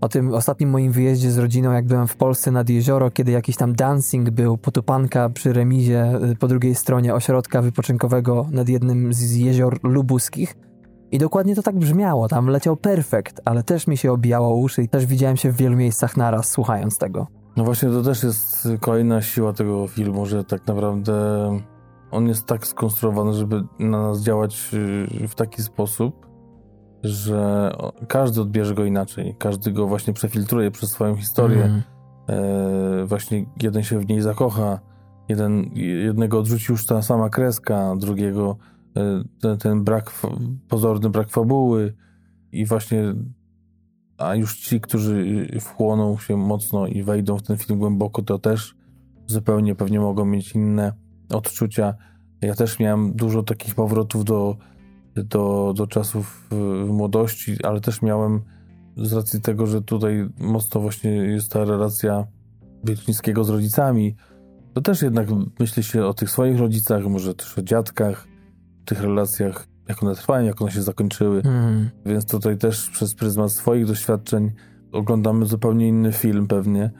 o 0.00 0.08
tym 0.08 0.34
ostatnim 0.34 0.70
moim 0.70 0.92
wyjeździe 0.92 1.30
z 1.30 1.38
rodziną, 1.38 1.72
jak 1.72 1.86
byłem 1.86 2.08
w 2.08 2.16
Polsce 2.16 2.50
nad 2.50 2.68
jezioro, 2.68 3.10
kiedy 3.10 3.32
jakiś 3.32 3.56
tam 3.56 3.74
dancing 3.74 4.30
był, 4.30 4.58
potupanka 4.58 5.28
przy 5.28 5.52
remizie 5.52 6.20
y, 6.30 6.36
po 6.36 6.48
drugiej 6.48 6.74
stronie 6.74 7.14
ośrodka 7.14 7.62
wypoczynkowego 7.62 8.46
nad 8.50 8.68
jednym 8.68 9.12
z 9.12 9.36
jezior 9.36 9.78
lubuskich. 9.82 10.56
I 11.10 11.18
dokładnie 11.18 11.54
to 11.54 11.62
tak 11.62 11.76
brzmiało, 11.76 12.28
tam 12.28 12.46
leciał 12.46 12.76
perfekt, 12.76 13.40
ale 13.44 13.62
też 13.62 13.86
mi 13.86 13.96
się 13.96 14.12
obijało 14.12 14.56
uszy 14.56 14.82
i 14.82 14.88
też 14.88 15.06
widziałem 15.06 15.36
się 15.36 15.52
w 15.52 15.56
wielu 15.56 15.76
miejscach 15.76 16.16
naraz, 16.16 16.50
słuchając 16.50 16.98
tego. 16.98 17.26
No 17.56 17.64
właśnie 17.64 17.88
to 17.88 18.02
też 18.02 18.22
jest 18.22 18.68
kolejna 18.80 19.22
siła 19.22 19.52
tego 19.52 19.86
filmu, 19.86 20.26
że 20.26 20.44
tak 20.44 20.66
naprawdę 20.66 21.14
on 22.14 22.28
jest 22.28 22.46
tak 22.46 22.66
skonstruowany, 22.66 23.32
żeby 23.32 23.62
na 23.78 24.02
nas 24.02 24.22
działać 24.22 24.70
y, 25.22 25.28
w 25.28 25.34
taki 25.34 25.62
sposób, 25.62 26.26
że 27.02 27.70
każdy 28.08 28.40
odbierze 28.40 28.74
go 28.74 28.84
inaczej, 28.84 29.36
każdy 29.38 29.72
go 29.72 29.86
właśnie 29.86 30.12
przefiltruje 30.12 30.70
przez 30.70 30.90
swoją 30.90 31.16
historię. 31.16 31.64
Mm. 31.64 31.82
E, 32.28 33.04
właśnie 33.06 33.46
jeden 33.62 33.82
się 33.82 33.98
w 34.00 34.08
niej 34.08 34.20
zakocha, 34.20 34.80
jeden, 35.28 35.70
jednego 35.74 36.38
odrzuci 36.38 36.72
już 36.72 36.86
ta 36.86 37.02
sama 37.02 37.28
kreska, 37.28 37.94
drugiego 37.96 38.56
e, 38.96 39.24
ten, 39.40 39.58
ten 39.58 39.84
brak, 39.84 40.12
pozorny 40.68 41.10
brak 41.10 41.28
fabuły 41.28 41.94
i 42.52 42.66
właśnie 42.66 43.14
a 44.18 44.34
już 44.34 44.58
ci, 44.58 44.80
którzy 44.80 45.46
wchłoną 45.60 46.18
się 46.18 46.36
mocno 46.36 46.86
i 46.86 47.02
wejdą 47.02 47.38
w 47.38 47.42
ten 47.42 47.56
film 47.56 47.78
głęboko, 47.78 48.22
to 48.22 48.38
też 48.38 48.76
zupełnie 49.26 49.74
pewnie 49.74 50.00
mogą 50.00 50.24
mieć 50.24 50.54
inne 50.54 51.03
odczucia. 51.28 51.94
Ja 52.40 52.54
też 52.54 52.78
miałem 52.78 53.12
dużo 53.12 53.42
takich 53.42 53.74
powrotów 53.74 54.24
do, 54.24 54.56
do, 55.16 55.74
do 55.76 55.86
czasów 55.86 56.48
młodości, 56.86 57.56
ale 57.64 57.80
też 57.80 58.02
miałem 58.02 58.42
z 58.96 59.12
racji 59.12 59.40
tego, 59.40 59.66
że 59.66 59.82
tutaj 59.82 60.28
mocno 60.38 60.80
właśnie 60.80 61.10
jest 61.10 61.52
ta 61.52 61.64
relacja 61.64 62.26
Wiecznickiego 62.84 63.44
z 63.44 63.50
rodzicami, 63.50 64.16
to 64.74 64.80
też 64.80 65.02
jednak 65.02 65.28
myśli 65.60 65.82
się 65.82 66.04
o 66.04 66.14
tych 66.14 66.30
swoich 66.30 66.58
rodzicach, 66.58 67.04
może 67.04 67.34
też 67.34 67.58
o 67.58 67.62
dziadkach, 67.62 68.28
tych 68.84 69.00
relacjach 69.00 69.66
jak 69.88 70.02
one 70.02 70.14
trwają, 70.14 70.46
jak 70.46 70.62
one 70.62 70.70
się 70.70 70.82
zakończyły. 70.82 71.42
Mm. 71.44 71.90
Więc 72.06 72.26
tutaj 72.26 72.58
też 72.58 72.90
przez 72.90 73.14
pryzmat 73.14 73.52
swoich 73.52 73.86
doświadczeń 73.86 74.50
oglądamy 74.92 75.46
zupełnie 75.46 75.88
inny 75.88 76.12
film 76.12 76.46
pewnie, 76.46 76.90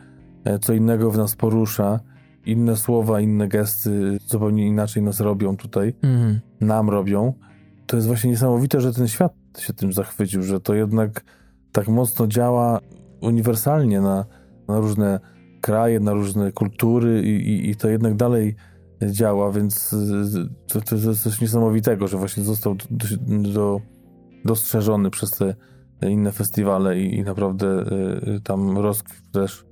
e, 0.44 0.58
co 0.58 0.72
innego 0.72 1.10
w 1.10 1.16
nas 1.18 1.36
porusza, 1.36 2.00
inne 2.46 2.76
słowa, 2.76 3.20
inne 3.20 3.48
gesty 3.48 4.18
zupełnie 4.26 4.66
inaczej 4.66 5.02
nas 5.02 5.20
robią 5.20 5.56
tutaj, 5.56 5.94
mm. 6.02 6.40
nam 6.60 6.90
robią. 6.90 7.32
To 7.86 7.96
jest 7.96 8.08
właśnie 8.08 8.30
niesamowite, 8.30 8.80
że 8.80 8.92
ten 8.92 9.08
świat 9.08 9.32
się 9.58 9.72
tym 9.72 9.92
zachwycił, 9.92 10.42
że 10.42 10.60
to 10.60 10.74
jednak 10.74 11.24
tak 11.72 11.88
mocno 11.88 12.26
działa 12.26 12.80
uniwersalnie 13.20 14.00
na, 14.00 14.24
na 14.68 14.80
różne 14.80 15.20
kraje, 15.60 16.00
na 16.00 16.12
różne 16.12 16.52
kultury 16.52 17.22
i, 17.22 17.48
i, 17.48 17.70
i 17.70 17.76
to 17.76 17.88
jednak 17.88 18.16
dalej 18.16 18.56
działa, 19.02 19.52
więc 19.52 19.92
y, 19.92 20.48
to, 20.68 20.80
to, 20.80 20.96
jest 20.96 21.22
coś 21.22 21.40
niesamowitego, 21.40 22.08
że 22.08 22.18
właśnie 22.18 22.42
został 22.42 22.74
do, 22.74 23.06
do, 23.52 23.80
dostrzeżony 24.44 25.10
przez 25.10 25.30
te 25.30 25.54
inne 26.10 26.32
festiwale 26.32 27.00
i, 27.00 27.14
i 27.14 27.22
naprawdę 27.22 27.66
y, 28.36 28.40
tam 28.40 28.78
rozkwit 28.78 29.30
też 29.32 29.64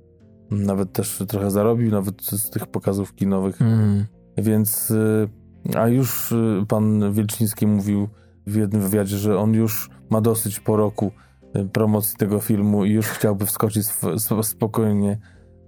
nawet 0.53 0.93
też 0.93 1.23
trochę 1.27 1.51
zarobił, 1.51 1.91
nawet 1.91 2.21
z 2.21 2.49
tych 2.49 2.67
pokazów 2.67 3.15
kinowych. 3.15 3.61
Mm. 3.61 4.05
Więc 4.37 4.91
y, 4.91 5.29
a 5.77 5.87
już 5.87 6.33
pan 6.67 7.13
Wielczyński 7.13 7.67
mówił 7.67 8.07
w 8.47 8.55
jednym 8.55 8.81
wywiadzie, 8.81 9.17
że 9.17 9.39
on 9.39 9.53
już 9.53 9.89
ma 10.09 10.21
dosyć 10.21 10.59
po 10.59 10.77
roku 10.77 11.11
promocji 11.73 12.17
tego 12.17 12.39
filmu 12.39 12.85
i 12.85 12.91
już 12.91 13.07
chciałby 13.07 13.45
wskoczyć 13.45 13.85
spokojnie 14.41 15.17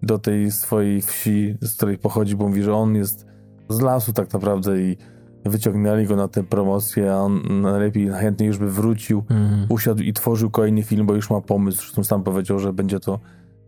do 0.04 0.20
tej 0.20 0.52
swojej 0.52 1.02
wsi, 1.02 1.58
z 1.62 1.76
której 1.76 1.98
pochodzi, 1.98 2.36
bo 2.36 2.48
mówi, 2.48 2.64
że 2.64 2.74
on 2.74 2.96
jest 2.96 3.26
z 3.70 3.82
lasu 3.82 4.14
tak 4.14 4.34
naprawdę 4.34 4.82
i 4.82 4.98
wyciągnęli 5.46 6.06
go 6.06 6.16
na 6.16 6.28
tę 6.28 6.44
promocję, 6.44 7.14
a 7.14 7.18
on 7.18 7.62
najlepiej, 7.62 8.10
chętnie 8.10 8.48
już 8.48 8.58
by 8.58 8.72
wrócił, 8.72 9.24
mm. 9.30 9.66
usiadł 9.70 10.04
i 10.04 10.14
tworzył 10.14 10.50
kolejny 10.50 10.84
film, 10.84 11.06
bo 11.06 11.16
już 11.16 11.30
ma 11.30 11.42
pomysł. 11.42 11.78
Zresztą 11.78 12.04
sam 12.04 12.24
powiedział, 12.24 12.60
że 12.60 12.74
będzie 12.74 13.00
to 13.00 13.20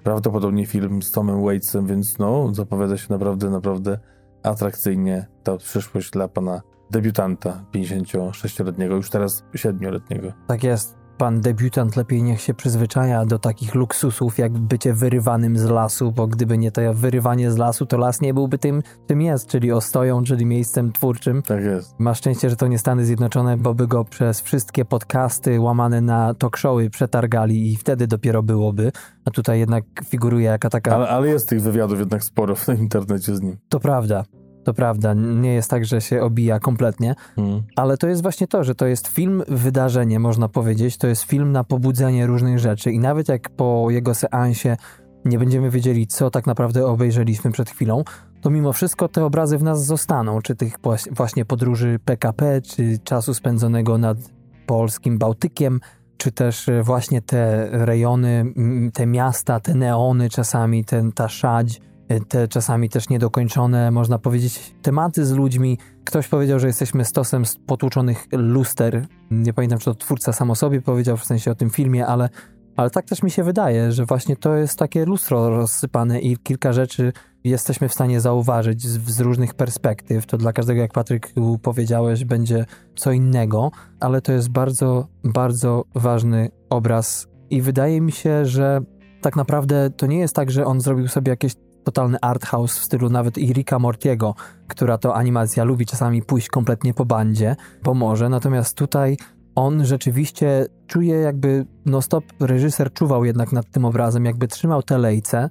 prawdopodobnie 0.04 0.66
film 0.66 1.02
z 1.02 1.12
Tomem 1.12 1.46
Waitsem, 1.46 1.88
więc 1.88 2.20
no, 2.20 2.54
zapowiada 2.54 2.98
się 2.98 3.08
naprawdę, 3.10 3.50
naprawdę 3.50 4.00
atrakcyjnie 4.44 5.28
ta 5.44 5.58
przyszłość 5.58 6.12
dla 6.12 6.28
pana 6.28 6.62
debiutanta 6.92 7.64
56-letniego, 7.74 8.96
już 8.96 9.10
teraz 9.10 9.44
7-letniego. 9.56 10.34
Tak 10.48 10.64
jest 10.64 10.97
pan 11.18 11.42
debiutant 11.42 11.96
lepiej 11.96 12.24
niech 12.24 12.42
się 12.42 12.54
przyzwyczaja 12.54 13.26
do 13.26 13.40
takich 13.40 13.76
luksusów, 13.76 14.38
jak 14.38 14.52
bycie 14.52 14.94
wyrywanym 14.94 15.58
z 15.58 15.66
lasu, 15.66 16.12
bo 16.12 16.28
gdyby 16.28 16.58
nie 16.58 16.72
to 16.72 16.82
wyrywanie 16.94 17.52
z 17.52 17.58
lasu, 17.58 17.86
to 17.86 17.98
las 17.98 18.22
nie 18.22 18.34
byłby 18.34 18.58
tym, 18.58 18.84
czym 19.08 19.22
jest, 19.22 19.48
czyli 19.48 19.72
ostoją, 19.72 20.24
czyli 20.24 20.46
miejscem 20.46 20.92
twórczym. 20.92 21.42
Tak 21.42 21.64
jest. 21.64 22.00
Ma 22.00 22.14
szczęście, 22.14 22.50
że 22.50 22.56
to 22.56 22.68
nie 22.68 22.80
Stany 22.80 23.06
Zjednoczone, 23.06 23.58
bo 23.58 23.74
by 23.74 23.88
go 23.88 24.06
przez 24.06 24.42
wszystkie 24.42 24.86
podcasty 24.86 25.60
łamane 25.60 26.02
na 26.02 26.34
talk 26.34 26.58
showy 26.58 26.90
przetargali 26.90 27.74
i 27.74 27.78
wtedy 27.78 28.08
dopiero 28.08 28.44
byłoby. 28.44 28.92
A 29.26 29.32
tutaj 29.32 29.60
jednak 29.60 29.84
figuruje 30.06 30.46
jaka 30.46 30.70
taka... 30.70 30.96
Ale, 30.96 31.10
ale 31.10 31.28
jest 31.28 31.50
tych 31.50 31.62
wywiadów 31.62 32.00
jednak 32.00 32.24
sporo 32.24 32.56
w 32.56 32.68
internecie 32.70 33.36
z 33.36 33.42
nim. 33.42 33.58
To 33.70 33.80
prawda. 33.80 34.24
To 34.68 34.74
prawda, 34.74 35.14
nie 35.14 35.54
jest 35.54 35.70
tak, 35.70 35.86
że 35.86 36.02
się 36.02 36.22
obija 36.22 36.60
kompletnie, 36.60 37.16
hmm. 37.36 37.64
ale 37.76 37.98
to 37.98 38.08
jest 38.08 38.22
właśnie 38.22 38.48
to, 38.48 38.64
że 38.64 38.76
to 38.76 38.88
jest 38.88 39.08
film 39.08 39.44
wydarzenie, 39.48 40.20
można 40.20 40.50
powiedzieć. 40.50 40.98
To 40.98 41.08
jest 41.08 41.24
film 41.24 41.52
na 41.52 41.64
pobudzenie 41.64 42.28
różnych 42.28 42.60
rzeczy 42.60 42.92
i 42.92 43.00
nawet 43.00 43.30
jak 43.30 43.50
po 43.50 43.88
jego 43.90 44.16
seansie 44.16 44.78
nie 45.26 45.40
będziemy 45.40 45.70
wiedzieli, 45.70 46.08
co 46.08 46.30
tak 46.30 46.48
naprawdę 46.48 46.86
obejrzeliśmy 46.86 47.52
przed 47.52 47.70
chwilą, 47.70 48.04
to 48.42 48.50
mimo 48.50 48.74
wszystko 48.74 49.08
te 49.08 49.26
obrazy 49.26 49.58
w 49.58 49.64
nas 49.64 49.86
zostaną, 49.86 50.42
czy 50.42 50.56
tych 50.56 50.74
właśnie 51.12 51.46
podróży 51.46 52.00
PKP, 52.06 52.62
czy 52.62 53.00
czasu 53.04 53.34
spędzonego 53.34 53.98
nad 53.98 54.18
polskim 54.66 55.18
Bałtykiem, 55.18 55.80
czy 56.18 56.32
też 56.32 56.70
właśnie 56.84 57.22
te 57.22 57.70
rejony, 57.72 58.46
te 58.94 59.06
miasta, 59.06 59.60
te 59.60 59.76
neony 59.76 60.30
czasami, 60.30 60.86
ten, 60.86 61.12
ta 61.12 61.30
szadź, 61.30 61.82
te 62.28 62.48
czasami 62.48 62.90
też 62.90 63.10
niedokończone, 63.10 63.92
można 63.92 64.20
powiedzieć, 64.20 64.76
tematy 64.82 65.26
z 65.26 65.32
ludźmi. 65.32 65.78
Ktoś 66.04 66.28
powiedział, 66.28 66.60
że 66.60 66.68
jesteśmy 66.68 67.06
stosem 67.06 67.44
potłuczonych 67.66 68.28
luster. 68.32 69.08
Nie 69.32 69.54
pamiętam, 69.54 69.80
czy 69.80 69.86
to 69.86 69.96
twórca 69.96 70.34
sam 70.34 70.52
o 70.52 70.56
sobie 70.56 70.82
powiedział, 70.82 71.18
w 71.18 71.26
sensie 71.26 71.52
o 71.52 71.56
tym 71.56 71.70
filmie, 71.70 72.08
ale, 72.08 72.30
ale 72.76 72.90
tak 72.90 73.06
też 73.06 73.24
mi 73.24 73.32
się 73.32 73.44
wydaje, 73.44 73.92
że 73.92 74.06
właśnie 74.06 74.36
to 74.36 74.56
jest 74.56 74.80
takie 74.80 75.06
lustro 75.06 75.50
rozsypane 75.50 76.20
i 76.20 76.38
kilka 76.38 76.74
rzeczy 76.74 77.14
jesteśmy 77.44 77.90
w 77.90 77.94
stanie 77.94 78.22
zauważyć 78.22 78.88
z, 78.88 79.10
z 79.10 79.20
różnych 79.20 79.54
perspektyw. 79.54 80.26
To 80.26 80.38
dla 80.38 80.54
każdego, 80.54 80.82
jak 80.82 80.94
Patryk 80.94 81.34
powiedziałeś, 81.62 82.26
będzie 82.26 82.66
co 82.96 83.12
innego, 83.12 83.72
ale 84.00 84.22
to 84.22 84.32
jest 84.32 84.50
bardzo, 84.50 85.08
bardzo 85.24 85.84
ważny 85.96 86.50
obraz 86.70 87.28
i 87.50 87.62
wydaje 87.62 88.02
mi 88.02 88.12
się, 88.12 88.46
że 88.46 88.82
tak 89.22 89.36
naprawdę 89.36 89.90
to 89.90 90.06
nie 90.06 90.20
jest 90.20 90.36
tak, 90.36 90.52
że 90.52 90.66
on 90.66 90.82
zrobił 90.82 91.08
sobie 91.08 91.30
jakieś 91.30 91.54
totalny 91.88 92.18
art 92.22 92.46
house 92.46 92.80
w 92.80 92.84
stylu 92.84 93.10
nawet 93.10 93.38
i 93.38 93.66
Mortiego, 93.80 94.36
która 94.68 94.98
to 94.98 95.16
animacja 95.16 95.64
lubi 95.64 95.86
czasami 95.86 96.22
pójść 96.22 96.48
kompletnie 96.50 96.94
po 96.94 97.06
bandzie, 97.06 97.56
pomoże. 97.84 98.30
Natomiast 98.30 98.78
tutaj 98.78 99.18
on 99.56 99.86
rzeczywiście 99.86 100.66
czuje 100.88 101.16
jakby, 101.16 101.66
no 101.86 102.02
stop, 102.02 102.24
reżyser 102.40 102.94
czuwał 102.94 103.26
jednak 103.26 103.52
nad 103.52 103.72
tym 103.72 103.86
obrazem, 103.86 104.26
jakby 104.26 104.48
trzymał 104.48 104.84
te 104.84 104.98
lejce 104.98 105.50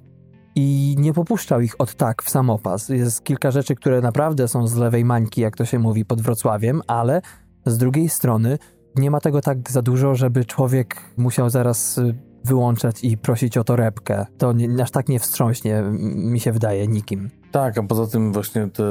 i 0.55 0.95
nie 0.99 1.13
popuszczał 1.13 1.61
ich 1.61 1.81
od 1.81 1.95
tak 1.95 2.23
w 2.23 2.29
samopas. 2.29 2.89
Jest 2.89 3.23
kilka 3.23 3.51
rzeczy, 3.51 3.75
które 3.75 4.01
naprawdę 4.01 4.47
są 4.47 4.67
z 4.67 4.75
lewej 4.75 5.05
mańki, 5.05 5.41
jak 5.41 5.57
to 5.57 5.65
się 5.65 5.79
mówi, 5.79 6.05
pod 6.05 6.21
Wrocławiem, 6.21 6.81
ale 6.87 7.21
z 7.65 7.77
drugiej 7.77 8.09
strony 8.09 8.57
nie 8.95 9.11
ma 9.11 9.19
tego 9.19 9.41
tak 9.41 9.71
za 9.71 9.81
dużo, 9.81 10.15
żeby 10.15 10.45
człowiek 10.45 10.95
musiał 11.17 11.49
zaraz 11.49 11.97
y, 11.97 12.15
wyłączać 12.47 13.03
i 13.03 13.17
prosić 13.17 13.57
o 13.57 13.63
torebkę. 13.63 14.25
To 14.37 14.53
nie, 14.53 14.83
aż 14.83 14.91
tak 14.91 15.09
nie 15.09 15.19
wstrząśnie, 15.19 15.83
mi 16.15 16.39
się 16.39 16.51
wydaje, 16.51 16.87
nikim. 16.87 17.29
Tak, 17.51 17.77
a 17.77 17.83
poza 17.83 18.07
tym 18.07 18.33
właśnie 18.33 18.67
te, 18.67 18.83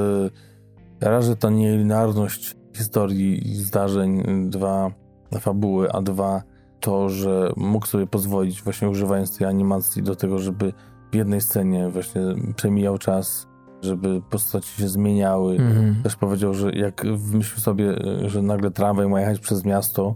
raz, 1.01 1.25
że 1.25 1.35
ta 1.35 1.49
nielinarność 1.49 2.55
historii 2.75 3.51
i 3.51 3.55
zdarzeń, 3.55 4.23
dwa, 4.49 4.91
fabuły, 5.39 5.91
a 5.91 6.01
dwa, 6.01 6.43
to, 6.79 7.09
że 7.09 7.53
mógł 7.57 7.85
sobie 7.85 8.07
pozwolić 8.07 8.63
właśnie 8.63 8.89
używając 8.89 9.37
tej 9.37 9.47
animacji 9.47 10.03
do 10.03 10.15
tego, 10.15 10.39
żeby 10.39 10.73
w 11.11 11.15
jednej 11.15 11.41
scenie 11.41 11.89
właśnie 11.89 12.21
przemijał 12.55 12.97
czas, 12.97 13.47
żeby 13.81 14.21
postaci 14.29 14.81
się 14.81 14.87
zmieniały. 14.87 15.55
Mhm. 15.55 15.95
Też 16.03 16.15
powiedział, 16.15 16.53
że 16.53 16.71
jak 16.71 17.05
wymyślił 17.17 17.59
sobie, 17.59 17.95
że 18.25 18.41
nagle 18.41 18.71
tramwaj 18.71 19.07
ma 19.07 19.19
jechać 19.19 19.39
przez 19.39 19.65
miasto, 19.65 20.15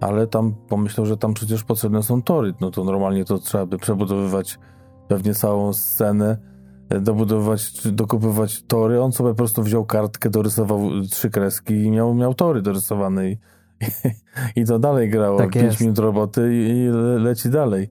ale 0.00 0.26
tam 0.26 0.54
pomyślał, 0.68 1.06
że 1.06 1.16
tam 1.16 1.34
przecież 1.34 1.64
potrzebne 1.64 2.02
są 2.02 2.22
tory. 2.22 2.54
No 2.60 2.70
to 2.70 2.84
normalnie 2.84 3.24
to 3.24 3.38
trzeba 3.38 3.66
by 3.66 3.78
przebudowywać 3.78 4.58
pewnie 5.08 5.34
całą 5.34 5.72
scenę, 5.72 6.38
dobudować 7.00 7.72
czy 7.72 7.92
dokupywać 7.92 8.62
tory. 8.62 9.02
On 9.02 9.12
sobie 9.12 9.30
po 9.30 9.36
prostu 9.36 9.62
wziął 9.62 9.84
kartkę, 9.84 10.30
dorysował 10.30 10.80
trzy 11.10 11.30
kreski 11.30 11.74
i 11.74 11.90
miał, 11.90 12.14
miał 12.14 12.34
tory 12.34 12.62
dorysowane 12.62 13.30
i, 13.30 13.38
i 14.60 14.64
to 14.64 14.78
dalej 14.78 15.10
grało. 15.10 15.38
Tak 15.38 15.50
Pięć 15.50 15.80
minut 15.80 15.98
roboty 15.98 16.54
i, 16.54 16.68
i 16.68 16.88
le- 16.88 17.18
leci 17.18 17.50
dalej. 17.50 17.90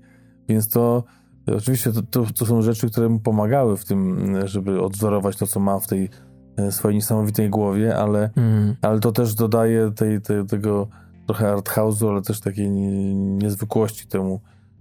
Więc 0.50 0.70
to 0.70 1.04
oczywiście 1.58 1.92
to, 1.92 2.02
to, 2.02 2.24
to 2.38 2.46
są 2.46 2.62
rzeczy, 2.62 2.90
które 2.90 3.10
mu 3.10 3.20
pomagały 3.20 3.78
w 3.78 3.86
tym, 3.86 4.18
żeby 4.48 4.82
odwzorować 4.82 5.38
to, 5.38 5.48
co 5.48 5.60
ma 5.60 5.80
w 5.80 5.88
tej 5.88 6.10
e, 6.58 6.72
swojej 6.72 6.96
niesamowitej 6.96 7.50
głowie, 7.50 7.98
ale 7.98 8.24
Mhm. 8.24 8.76
ale 8.82 9.00
to 9.00 9.12
też 9.12 9.36
dodaje 9.36 9.92
tej, 9.92 10.22
tej, 10.22 10.46
tego 10.46 10.88
trochę 11.28 11.52
art 11.54 11.70
house'u, 11.70 12.10
ale 12.10 12.22
też 12.22 12.40
takiej 12.40 12.72
nie- 12.72 13.16
niezwykłości 13.16 14.08
temu, 14.08 14.40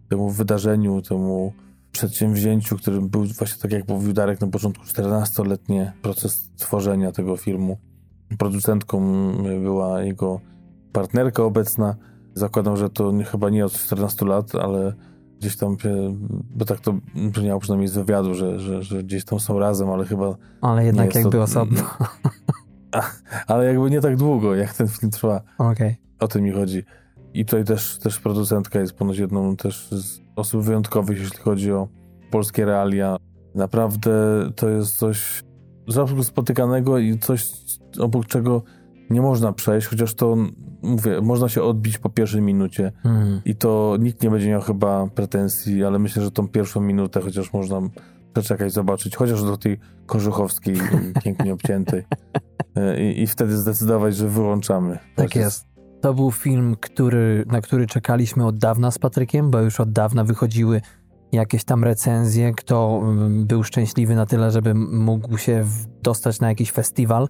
temu 0.09 0.31
wydarzeniu, 0.31 1.03
temu 1.03 1.53
przedsięwzięciu, 1.93 2.77
którym 2.77 3.09
był 3.09 3.25
właśnie 3.25 3.63
tak 3.63 3.73
jak 3.73 3.89
mówił 3.89 4.13
Darek 4.13 4.41
na 4.41 4.47
początku, 4.47 4.85
14-letnie 4.85 5.93
proces 6.03 6.51
tworzenia 6.57 7.13
tego 7.13 7.37
filmu. 7.37 7.77
Producentką 8.39 9.01
była 9.63 10.03
jego 10.03 10.41
partnerka 10.93 11.43
obecna. 11.43 11.97
Zakładam, 12.35 12.77
że 12.77 12.91
to 12.91 13.13
chyba 13.31 13.51
nie 13.51 13.65
od 13.67 13.73
14 13.73 14.27
lat, 14.27 14.55
ale 14.55 14.93
gdzieś 15.41 15.57
tam 15.57 15.79
się, 15.79 16.15
bo 16.57 16.65
tak 16.65 16.81
to 16.81 16.95
brzmiało 17.15 17.61
przynajmniej 17.61 17.89
z 17.89 17.95
wywiadu, 17.95 18.35
że, 18.35 18.59
że, 18.61 18.83
że 18.83 19.03
gdzieś 19.05 19.25
tam 19.25 19.41
są 19.41 19.59
razem, 19.59 19.91
ale 19.91 20.05
chyba 20.05 20.37
Ale 20.61 20.85
jednak 20.85 21.05
jest 21.07 21.15
to- 21.15 21.19
jakby 21.21 21.43
osobno. 21.43 21.83
ale 23.47 23.65
jakby 23.65 23.91
nie 23.91 24.01
tak 24.01 24.17
długo, 24.17 24.55
jak 24.55 24.75
ten 24.75 24.89
film 24.89 25.11
trwa. 25.13 25.41
Okej. 25.59 25.97
O 26.21 26.29
tym 26.29 26.43
mi 26.43 26.51
chodzi. 26.51 26.85
I 27.35 27.45
tutaj 27.45 27.65
też, 27.65 27.99
też 27.99 28.21
producentka 28.21 28.81
jest 28.81 28.93
ponoć 28.93 29.19
jedną 29.19 29.57
też 29.57 29.89
z 29.91 30.21
osób 30.37 30.63
wyjątkowych, 30.63 31.19
jeśli 31.19 31.39
chodzi 31.39 31.73
o 31.73 31.89
polskie 32.31 32.65
realia. 32.65 33.17
Naprawdę 33.55 34.11
to 34.57 34.69
jest 34.69 34.99
coś 34.99 35.43
rzadko 35.87 36.25
spotykanego 36.25 36.99
i 36.99 37.19
coś, 37.19 37.47
obok 37.99 38.27
czego 38.27 38.63
nie 39.11 39.21
można 39.21 39.53
przejść, 39.53 39.87
chociaż 39.87 40.15
to, 40.15 40.37
mówię, 40.83 41.21
można 41.21 41.49
się 41.49 41.63
odbić 41.63 41.99
po 41.99 42.11
pierwszej 42.11 42.43
minucie 42.43 42.93
Mhm. 43.05 43.41
i 43.45 43.55
to 43.55 43.97
nikt 44.01 44.23
nie 44.23 44.31
będzie 44.31 44.49
miał 44.49 44.61
chyba 44.61 45.07
pretensji, 45.07 45.85
ale 45.85 45.99
myślę, 45.99 46.23
że 46.23 46.31
tą 46.31 46.49
pierwszą 46.49 46.81
minutę 46.81 47.21
chociaż 47.21 47.53
można 47.53 47.81
przeczekać, 48.33 48.73
zobaczyć, 48.73 49.17
chociaż 49.17 49.43
do 49.43 49.57
tej 49.57 49.79
kożuchowskiej, 50.07 50.77
pięknie 51.25 51.53
obciętej 51.53 52.03
E, 52.77 53.03
i, 53.03 53.23
i 53.23 53.27
wtedy 53.27 53.57
zdecydować, 53.57 54.17
że 54.17 54.29
wyłączamy. 54.29 54.99
Tak 55.15 55.37
jest. 55.37 55.76
To 56.01 56.15
był 56.15 56.33
film, 56.33 56.77
który, 56.81 57.45
na 57.47 57.61
który 57.61 57.87
czekaliśmy 57.87 58.47
od 58.47 58.59
dawna 58.59 58.91
z 58.91 58.99
Patrykiem, 58.99 59.51
bo 59.51 59.61
już 59.61 59.81
od 59.81 59.93
dawna 59.93 60.25
wychodziły 60.25 60.81
jakieś 61.33 61.65
tam 61.65 61.85
recenzje. 61.85 62.53
Kto 62.53 63.01
mm, 63.03 63.47
był 63.47 63.65
szczęśliwy 63.65 64.15
na 64.15 64.27
tyle, 64.27 64.51
żeby 64.51 64.75
mógł 64.75 65.39
się 65.39 65.65
dostać 66.03 66.41
na 66.41 66.49
jakiś 66.49 66.73
festiwal, 66.73 67.29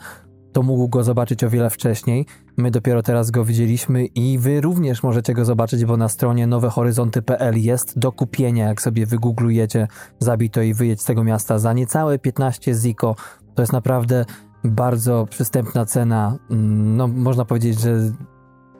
to 0.53 0.63
mógł 0.63 0.89
go 0.89 1.05
zobaczyć 1.05 1.45
o 1.45 1.51
wiele 1.51 1.71
wcześniej. 1.71 2.27
My 2.57 2.71
dopiero 2.71 3.03
teraz 3.03 3.31
go 3.31 3.45
widzieliśmy 3.45 4.07
i 4.07 4.39
wy 4.39 4.61
również 4.61 5.03
możecie 5.03 5.35
go 5.35 5.45
zobaczyć, 5.45 5.85
bo 5.85 5.97
na 5.97 6.09
stronie 6.09 6.47
nowehoryzonty.pl 6.47 7.59
jest 7.59 7.99
do 7.99 8.13
kupienia. 8.13 8.69
Jak 8.69 8.83
sobie 8.83 9.07
wygooglujecie, 9.07 9.89
zabij 10.19 10.51
to 10.51 10.63
i 10.63 10.75
wyjedź 10.75 11.01
z 11.01 11.05
tego 11.05 11.25
miasta 11.25 11.59
za 11.59 11.73
niecałe 11.73 12.19
15 12.19 12.75
ziko. 12.75 13.17
To 13.55 13.63
jest 13.63 13.73
naprawdę 13.73 14.25
bardzo 14.65 15.27
przystępna 15.31 15.85
cena. 15.85 16.39
Mm, 16.51 16.97
No, 16.97 17.09
można 17.09 17.45
powiedzieć, 17.45 17.81
że 17.81 18.13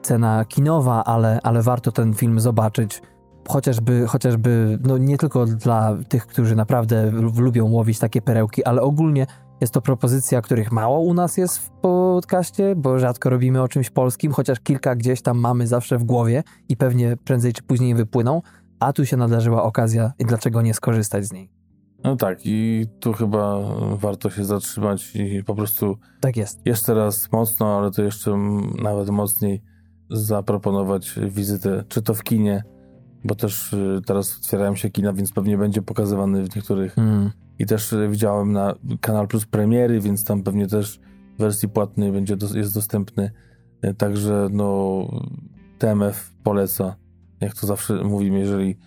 cena 0.01 0.45
kinowa, 0.45 1.03
ale, 1.03 1.39
ale 1.43 1.61
warto 1.61 1.91
ten 1.91 2.13
film 2.13 2.39
zobaczyć. 2.39 3.01
Chociażby, 3.49 4.07
chociażby 4.07 4.79
no 4.83 4.97
nie 4.97 5.17
tylko 5.17 5.45
dla 5.45 5.97
tych, 6.09 6.27
którzy 6.27 6.55
naprawdę 6.55 7.11
lubią 7.37 7.69
łowić 7.71 7.99
takie 7.99 8.21
perełki, 8.21 8.63
ale 8.63 8.81
ogólnie 8.81 9.25
jest 9.61 9.73
to 9.73 9.81
propozycja, 9.81 10.41
których 10.41 10.71
mało 10.71 10.99
u 10.99 11.13
nas 11.13 11.37
jest 11.37 11.57
w 11.57 11.69
podcaście, 11.69 12.75
bo 12.75 12.99
rzadko 12.99 13.29
robimy 13.29 13.61
o 13.61 13.67
czymś 13.67 13.89
polskim, 13.89 14.31
chociaż 14.31 14.59
kilka 14.59 14.95
gdzieś 14.95 15.21
tam 15.21 15.39
mamy 15.39 15.67
zawsze 15.67 15.97
w 15.97 16.03
głowie 16.03 16.43
i 16.69 16.77
pewnie 16.77 17.17
prędzej 17.17 17.53
czy 17.53 17.63
później 17.63 17.95
wypłyną, 17.95 18.41
a 18.79 18.93
tu 18.93 19.05
się 19.05 19.17
nadarzyła 19.17 19.63
okazja 19.63 20.11
i 20.19 20.25
dlaczego 20.25 20.61
nie 20.61 20.73
skorzystać 20.73 21.25
z 21.25 21.33
niej. 21.33 21.49
No 22.03 22.15
tak, 22.15 22.39
i 22.45 22.85
tu 22.99 23.13
chyba 23.13 23.57
warto 23.95 24.29
się 24.29 24.45
zatrzymać 24.45 25.15
i 25.15 25.43
po 25.43 25.55
prostu 25.55 25.97
Tak 26.21 26.37
jest. 26.37 26.59
jeszcze 26.65 26.93
raz 26.93 27.31
mocno, 27.31 27.77
ale 27.77 27.91
to 27.91 28.03
jeszcze 28.03 28.37
nawet 28.83 29.09
mocniej 29.09 29.61
zaproponować 30.09 31.19
wizytę, 31.29 31.83
czy 31.87 32.01
to 32.01 32.13
w 32.13 32.23
kinie, 32.23 32.63
bo 33.23 33.35
też 33.35 33.73
y, 33.73 34.01
teraz 34.05 34.37
otwierają 34.37 34.75
się 34.75 34.89
kina, 34.89 35.13
więc 35.13 35.31
pewnie 35.31 35.57
będzie 35.57 35.81
pokazywany 35.81 36.43
w 36.43 36.55
niektórych. 36.55 36.97
Mm. 36.97 37.31
I 37.59 37.65
też 37.65 37.93
y, 37.93 38.09
widziałem 38.09 38.51
na 38.51 38.75
Kanal 39.01 39.27
Plus 39.27 39.45
premiery, 39.45 39.99
więc 39.99 40.23
tam 40.23 40.43
pewnie 40.43 40.67
też 40.67 40.99
w 41.37 41.39
wersji 41.39 41.69
płatnej 41.69 42.11
będzie 42.11 42.37
jest 42.53 42.73
dostępny. 42.73 43.31
Y, 43.85 43.93
Także 43.93 44.47
no 44.51 45.07
TMF 45.79 46.33
poleca, 46.43 46.95
jak 47.41 47.55
to 47.55 47.67
zawsze 47.67 48.03
mówimy, 48.03 48.39
jeżeli 48.39 48.77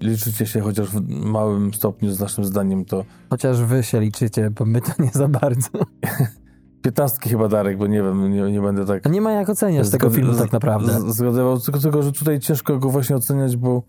liczycie 0.00 0.46
się 0.46 0.60
chociaż 0.60 0.88
w 0.88 1.08
małym 1.08 1.74
stopniu 1.74 2.12
z 2.12 2.20
naszym 2.20 2.44
zdaniem, 2.44 2.84
to 2.84 3.04
Chociaż 3.30 3.62
wy 3.62 3.82
się 3.82 4.00
liczycie, 4.00 4.50
bo 4.50 4.64
my 4.64 4.80
to 4.80 5.02
nie 5.02 5.10
za 5.10 5.28
bardzo. 5.28 5.70
piętnastki 6.82 7.28
chyba 7.30 7.48
Darek, 7.48 7.78
bo 7.78 7.86
nie 7.86 8.02
wiem, 8.02 8.32
nie, 8.32 8.42
nie 8.52 8.60
będę 8.60 8.86
tak 8.86 9.06
A 9.06 9.08
nie 9.08 9.20
ma 9.20 9.32
jak 9.32 9.48
oceniać 9.48 9.90
tego 9.90 10.10
filmu 10.10 10.32
z- 10.34 10.38
tak 10.38 10.52
naprawdę. 10.52 11.12
Zgadywał, 11.12 11.60
tylko, 11.60 11.80
tylko, 11.80 12.02
że 12.02 12.12
tutaj 12.12 12.40
ciężko 12.40 12.78
go 12.78 12.90
właśnie 12.90 13.16
oceniać, 13.16 13.56
bo 13.56 13.82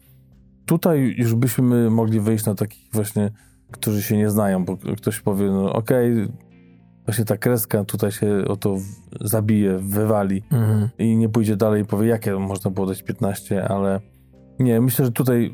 tutaj 0.65 1.15
już 1.17 1.36
byśmy 1.36 1.89
mogli 1.89 2.19
wyjść 2.19 2.45
na 2.45 2.56
takich 2.56 2.89
właśnie, 2.93 3.32
którzy 3.71 4.01
się 4.04 4.17
nie 4.17 4.30
znają, 4.30 4.65
bo 4.65 4.77
ktoś 4.97 5.19
powie, 5.19 5.45
no 5.51 5.73
okej, 5.73 6.27
właśnie 7.06 7.25
ta 7.25 7.38
kreska 7.38 7.84
tutaj 7.84 8.12
się 8.12 8.45
o 8.47 8.56
to 8.56 8.77
zabije, 9.21 9.77
wywali 9.77 10.43
Mhm. 10.51 10.89
i 10.99 11.17
nie 11.17 11.30
pójdzie 11.30 11.56
dalej 11.56 11.82
i 11.82 11.86
powie, 11.86 12.08
jakie 12.08 12.36
można 12.39 12.71
było 12.71 12.88
dać 12.88 13.04
15, 13.04 13.67
ale 13.67 13.99
nie, 14.60 14.82
myślę, 14.82 15.06
że 15.06 15.12
tutaj, 15.12 15.54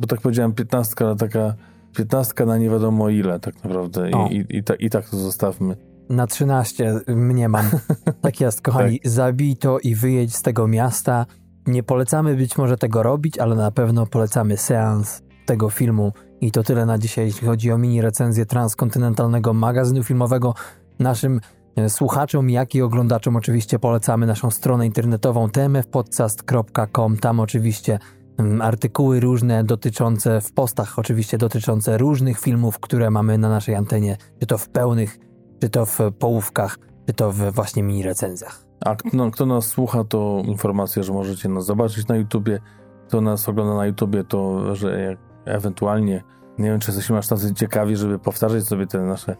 bo 0.00 0.06
tak 0.06 0.20
powiedziałem 0.20 0.52
15, 0.52 1.06
ale 1.06 1.16
taka 1.16 1.54
15 1.96 2.46
na 2.46 2.58
nie 2.58 2.70
wiadomo 2.70 3.08
ile 3.08 3.40
tak 3.40 3.64
naprawdę 3.64 4.10
i, 4.10 4.36
i, 4.36 4.56
i, 4.58 4.64
ta, 4.64 4.74
i 4.74 4.90
tak 4.90 5.10
to 5.10 5.16
zostawmy. 5.16 5.76
Na 6.08 6.26
13 6.26 7.00
mnie 7.08 7.48
mam. 7.48 7.70
Tak 8.22 8.40
jest, 8.40 8.62
kochani. 8.62 9.00
Zabij 9.04 9.56
to 9.56 9.78
i 9.78 9.94
wyjedź 9.94 10.36
z 10.36 10.42
tego 10.42 10.68
miasta. 10.68 11.26
Nie 11.66 11.82
polecamy 11.82 12.36
być 12.36 12.58
może 12.58 12.76
tego 12.76 13.02
robić, 13.02 13.38
ale 13.38 13.56
na 13.56 13.70
pewno 13.70 14.06
polecamy 14.06 14.56
seans 14.56 15.22
tego 15.46 15.70
filmu. 15.70 16.12
I 16.40 16.50
to 16.50 16.62
tyle 16.62 16.86
na 16.86 16.98
dzisiaj, 16.98 17.26
jeśli 17.26 17.46
chodzi 17.46 17.72
o 17.72 17.78
mini 17.78 18.00
recenzję 18.00 18.46
transkontynentalnego 18.46 19.52
magazynu 19.52 20.04
filmowego. 20.04 20.54
Naszym 20.98 21.40
e, 21.76 21.88
słuchaczom, 21.88 22.50
jak 22.50 22.74
i 22.74 22.82
oglądaczom 22.82 23.36
oczywiście 23.36 23.78
polecamy 23.78 24.26
naszą 24.26 24.50
stronę 24.50 24.86
internetową 24.86 25.50
tmfpodcast.com. 25.50 27.16
Tam 27.16 27.40
oczywiście 27.40 27.98
mm, 28.38 28.62
artykuły 28.62 29.20
różne 29.20 29.64
dotyczące, 29.64 30.40
w 30.40 30.52
postach 30.52 30.98
oczywiście 30.98 31.38
dotyczące 31.38 31.98
różnych 31.98 32.40
filmów, 32.40 32.78
które 32.78 33.10
mamy 33.10 33.38
na 33.38 33.48
naszej 33.48 33.74
antenie, 33.74 34.16
czy 34.40 34.46
to 34.46 34.58
w 34.58 34.68
pełnych, 34.68 35.18
czy 35.60 35.68
to 35.68 35.86
w 35.86 35.98
połówkach, 36.18 36.78
czy 37.06 37.12
to 37.14 37.32
w 37.32 37.36
właśnie 37.36 37.82
mini 37.82 38.02
recenzjach. 38.02 38.66
A 38.80 38.96
kto, 38.96 39.08
no, 39.12 39.30
kto 39.30 39.46
nas 39.46 39.66
słucha, 39.66 40.04
to 40.04 40.42
informacja, 40.44 41.02
że 41.02 41.12
możecie 41.12 41.48
nas 41.48 41.66
zobaczyć 41.66 42.08
na 42.08 42.16
YouTubie. 42.16 42.60
Kto 43.08 43.20
nas 43.20 43.48
ogląda 43.48 43.74
na 43.74 43.86
YouTubie, 43.86 44.24
to 44.24 44.74
że 44.74 45.16
ewentualnie, 45.44 46.22
nie 46.58 46.70
wiem, 46.70 46.80
czy 46.80 46.90
jesteśmy 46.90 47.18
aż 47.18 47.28
tacy 47.28 47.54
ciekawi, 47.54 47.96
żeby 47.96 48.18
powtarzać 48.18 48.64
sobie 48.64 48.86
te 48.86 49.00
nasze 49.00 49.36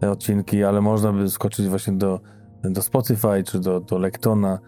te 0.00 0.10
odcinki, 0.10 0.64
ale 0.64 0.80
można 0.80 1.12
by 1.12 1.30
skoczyć 1.30 1.68
właśnie 1.68 1.92
do, 1.92 2.20
do 2.62 2.82
Spotify 2.82 3.42
czy 3.44 3.60
do, 3.60 3.80
do 3.80 3.98
Lektona 3.98 4.58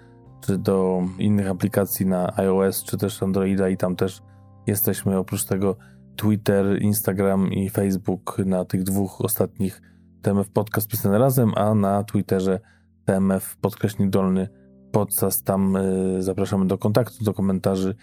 czy 0.40 0.58
do 0.58 1.02
innych 1.18 1.50
aplikacji 1.50 2.06
na 2.06 2.37
iOS, 2.37 2.84
czy 2.84 2.98
też 2.98 3.22
Androida 3.22 3.68
i 3.68 3.76
tam 3.76 3.96
też 3.96 4.22
jesteśmy. 4.66 5.18
Oprócz 5.18 5.44
tego 5.44 5.76
Twitter, 6.16 6.82
Instagram 6.82 7.52
i 7.52 7.70
Facebook 7.70 8.38
na 8.46 8.64
tych 8.64 8.82
dwóch 8.82 9.20
ostatnich 9.20 9.82
TMF 10.22 10.50
Podcast 10.50 10.88
pisane 10.88 11.18
razem, 11.18 11.52
a 11.57 11.74
na 11.74 12.04
Twitterze 12.04 12.61
TMF 13.04 13.57
podkreśnik 13.57 14.11
dolny 14.11 14.48
podcast. 14.92 15.44
Tam 15.44 15.76
y, 15.76 16.22
zapraszamy 16.22 16.66
do 16.66 16.78
kontaktu, 16.78 17.24
do 17.24 17.35
komentarzy, 17.35 17.94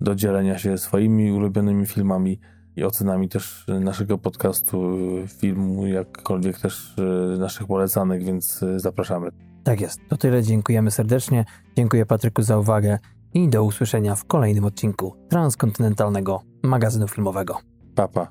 do 0.00 0.14
dzielenia 0.14 0.58
się 0.58 0.78
swoimi 0.78 1.32
ulubionymi 1.32 1.86
filmami 1.86 2.40
i 2.76 2.84
ocenami 2.84 3.28
też 3.28 3.66
naszego 3.80 4.18
podcastu, 4.18 4.96
y, 5.24 5.28
filmu, 5.28 5.86
jakkolwiek 5.86 6.58
też 6.58 6.98
y, 6.98 7.38
naszych 7.38 7.66
polecanych, 7.66 8.24
więc 8.24 8.62
y, 8.62 8.80
zapraszamy. 8.80 9.30
Tak 9.64 9.80
jest. 9.80 10.00
To 10.08 10.16
tyle. 10.16 10.42
Dziękujemy 10.42 10.90
serdecznie. 10.90 11.44
Dziękuję 11.76 12.06
Patryku 12.06 12.42
za 12.42 12.58
uwagę 12.58 12.98
i 13.34 13.48
do 13.48 13.64
usłyszenia 13.64 14.14
w 14.14 14.24
kolejnym 14.24 14.64
odcinku 14.64 15.14
transkontynentalnego 15.28 16.42
magazynu 16.62 17.08
filmowego. 17.08 17.58
Papa. 17.94 18.28